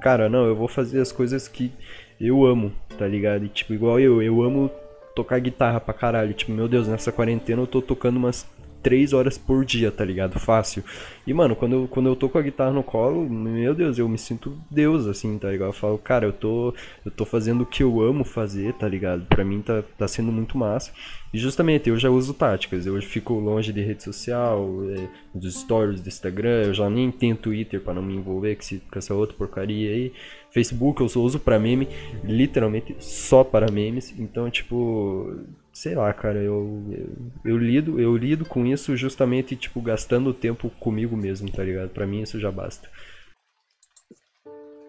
[0.03, 1.73] cara, não, eu vou fazer as coisas que
[2.21, 3.45] eu amo, tá ligado?
[3.45, 4.71] E, tipo, igual eu, eu amo
[5.15, 6.35] tocar guitarra pra caralho.
[6.35, 8.47] Tipo, meu Deus, nessa quarentena eu tô tocando umas
[8.87, 10.39] três horas por dia, tá ligado?
[10.39, 10.85] Fácil.
[11.27, 14.09] E, mano, quando eu, quando eu tô com a guitarra no colo, meu Deus, eu
[14.09, 15.71] me sinto Deus, assim, tá ligado?
[15.71, 16.73] Eu falo, cara, eu tô,
[17.05, 19.27] eu tô fazendo o que eu amo fazer, tá ligado?
[19.27, 20.93] Pra mim tá, tá sendo muito massa.
[21.35, 22.87] E justamente, eu já uso táticas.
[22.87, 27.35] Eu fico longe de rede social, é, dos stories do Instagram, eu já nem tenho
[27.35, 30.13] Twitter pra não me envolver com essa outra porcaria aí.
[30.57, 31.87] Facebook eu só uso pra meme,
[32.25, 34.15] literalmente só para memes.
[34.19, 35.39] Então, tipo,
[35.71, 40.71] sei lá, cara, eu, eu, eu, lido, eu lido com isso justamente, tipo, gastando tempo
[40.81, 41.91] comigo mesmo, tá ligado?
[41.91, 42.91] Pra mim isso já basta.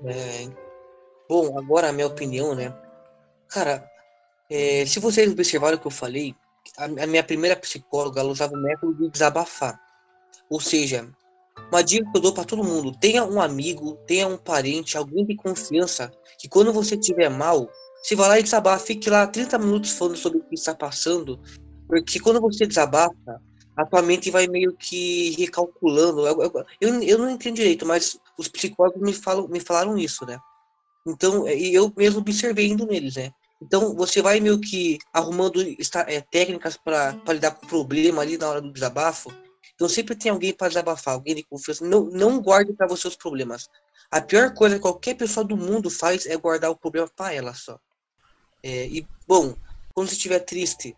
[0.06, 0.48] É,
[1.28, 2.74] bom, agora a minha opinião, né?
[3.50, 3.86] Cara,
[4.50, 6.34] é, se vocês observaram o que eu falei,
[6.78, 9.78] a, a minha primeira psicóloga usava o método de desabafar.
[10.50, 11.10] Ou seja,
[11.72, 15.26] uma dica que eu dou para todo mundo: tenha um amigo, tenha um parente, alguém
[15.26, 17.70] de confiança, que quando você estiver mal,
[18.04, 21.40] se vai lá e desabafa, fique lá 30 minutos falando sobre o que está passando,
[21.88, 23.42] porque quando você desabafa,
[23.78, 26.26] a tua mente vai meio que recalculando.
[26.26, 30.26] Eu, eu, eu, eu não entendo direito, mas os psicólogos me, falam, me falaram isso,
[30.26, 30.40] né?
[31.06, 33.32] Então, é, eu mesmo observei indo neles, né?
[33.62, 38.50] Então, você vai meio que arrumando é, técnicas para lidar com o problema ali na
[38.50, 39.32] hora do desabafo.
[39.78, 41.86] Então, sempre tem alguém para desabafar, alguém de confiança.
[41.86, 43.70] Não, não guarde para você os problemas.
[44.10, 47.54] A pior coisa que qualquer pessoa do mundo faz é guardar o problema para ela
[47.54, 47.80] só.
[48.64, 49.56] É, e, bom,
[49.94, 50.98] quando você estiver triste,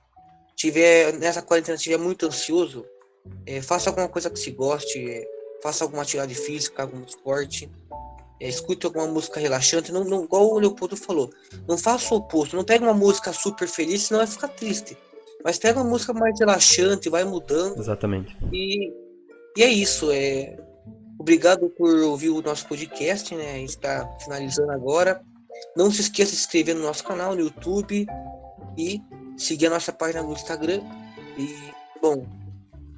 [0.55, 2.85] tiver nessa quarentena, estiver muito ansioso,
[3.45, 5.27] é, faça alguma coisa que se goste, é,
[5.61, 7.69] faça alguma atividade física, algum esporte,
[8.39, 11.29] é, escute alguma música relaxante, não, não, igual o Leopoldo falou,
[11.67, 14.97] não faça o oposto, não pega uma música super feliz, senão vai ficar triste.
[15.43, 17.79] Mas pega uma música mais relaxante, vai mudando.
[17.79, 18.35] Exatamente.
[18.51, 18.91] E,
[19.57, 20.11] e é isso.
[20.11, 20.57] É,
[21.17, 23.51] obrigado por ouvir o nosso podcast, né?
[23.51, 25.21] A gente está finalizando agora.
[25.75, 28.05] Não se esqueça de se inscrever no nosso canal no YouTube
[28.77, 29.01] e
[29.37, 30.81] seguir a nossa página no Instagram.
[31.37, 31.55] E,
[32.01, 32.25] bom,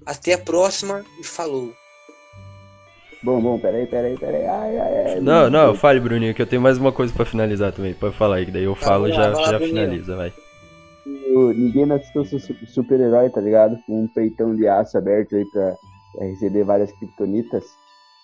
[0.06, 1.72] até a próxima e falou.
[3.24, 4.46] Bom, bom, peraí, peraí, peraí.
[4.46, 7.72] Ai, ai, ai, não, não, fale, Bruninho, que eu tenho mais uma coisa pra finalizar
[7.72, 7.94] também.
[7.94, 10.34] Pode falar aí, que daí eu tá falo e já, já finaliza, vai.
[11.54, 13.78] Ninguém nasceu super-herói, tá ligado?
[13.86, 15.76] Com um peitão de aço aberto aí pra,
[16.14, 17.66] pra receber várias criptonitas.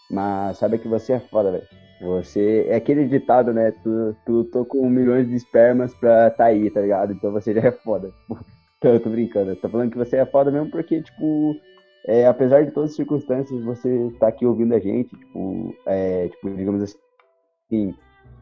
[0.09, 1.67] Mas sabe que você é foda, velho.
[2.01, 2.65] Você.
[2.69, 3.71] É aquele ditado, né?
[3.71, 7.13] Tu, tu tô com milhões de espermas pra tá aí, tá ligado?
[7.13, 8.11] Então você já é foda.
[8.79, 9.55] Então eu tô brincando.
[9.55, 11.55] Tô falando que você é foda mesmo porque, tipo,
[12.07, 16.55] é, apesar de todas as circunstâncias, você tá aqui ouvindo a gente, tipo, é, tipo
[16.55, 17.95] digamos assim,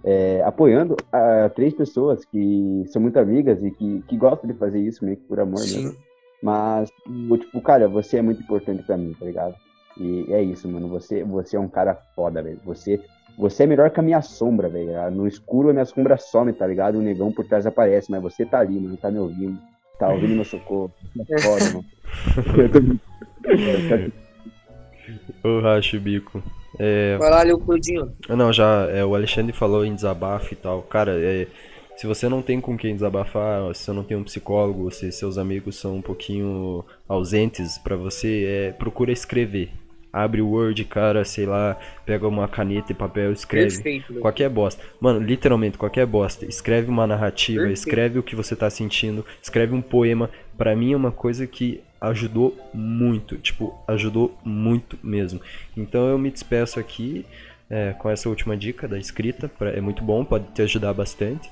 [0.06, 4.80] é, apoiando a, três pessoas que são muito amigas e que, que gostam de fazer
[4.80, 5.76] isso meio que por amor Sim.
[5.76, 5.96] mesmo.
[6.42, 6.92] Mas,
[7.40, 9.56] tipo, cara, você é muito importante pra mim, tá ligado?
[10.00, 10.88] E é isso, mano.
[10.90, 12.60] Você, você é um cara foda, velho.
[12.66, 13.02] Você
[13.38, 14.98] você é melhor que a minha sombra, velho.
[14.98, 16.98] Ah, no escuro a minha sombra some, tá ligado?
[16.98, 19.60] O negão por trás aparece, mas você tá ali, mano, tá me ouvindo.
[20.00, 20.92] Tá ouvindo meu socorro.
[21.30, 21.86] É foda, mano.
[25.44, 26.42] Ô, racho bico.
[26.80, 27.18] É...
[27.18, 28.12] Vai lá, Leopoldinho.
[28.30, 30.82] Não, já, é, o Alexandre falou em desabafo e tal.
[30.84, 31.48] Cara, é,
[31.96, 35.38] se você não tem com quem desabafar, se você não tem um psicólogo, se seus
[35.38, 39.72] amigos são um pouquinho ausentes para você, é, procura escrever
[40.16, 44.82] abre o Word, cara, sei lá, pega uma caneta e papel, escreve Perfeito, qualquer bosta.
[45.00, 46.46] Mano, literalmente qualquer bosta.
[46.46, 47.78] Escreve uma narrativa, Perfeito.
[47.78, 50.30] escreve o que você tá sentindo, escreve um poema.
[50.58, 55.42] Para mim é uma coisa que ajudou muito, tipo, ajudou muito mesmo.
[55.76, 57.26] Então eu me despeço aqui.
[57.70, 59.50] é, com essa última dica da escrita.
[59.50, 61.50] Pra, é muito bom, pode te ajudar bastante.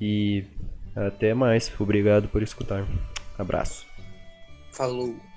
[0.00, 0.44] E
[0.94, 1.70] até mais.
[1.80, 2.86] Obrigado por escutar.
[3.36, 3.86] Abraço.
[4.72, 5.27] Falou.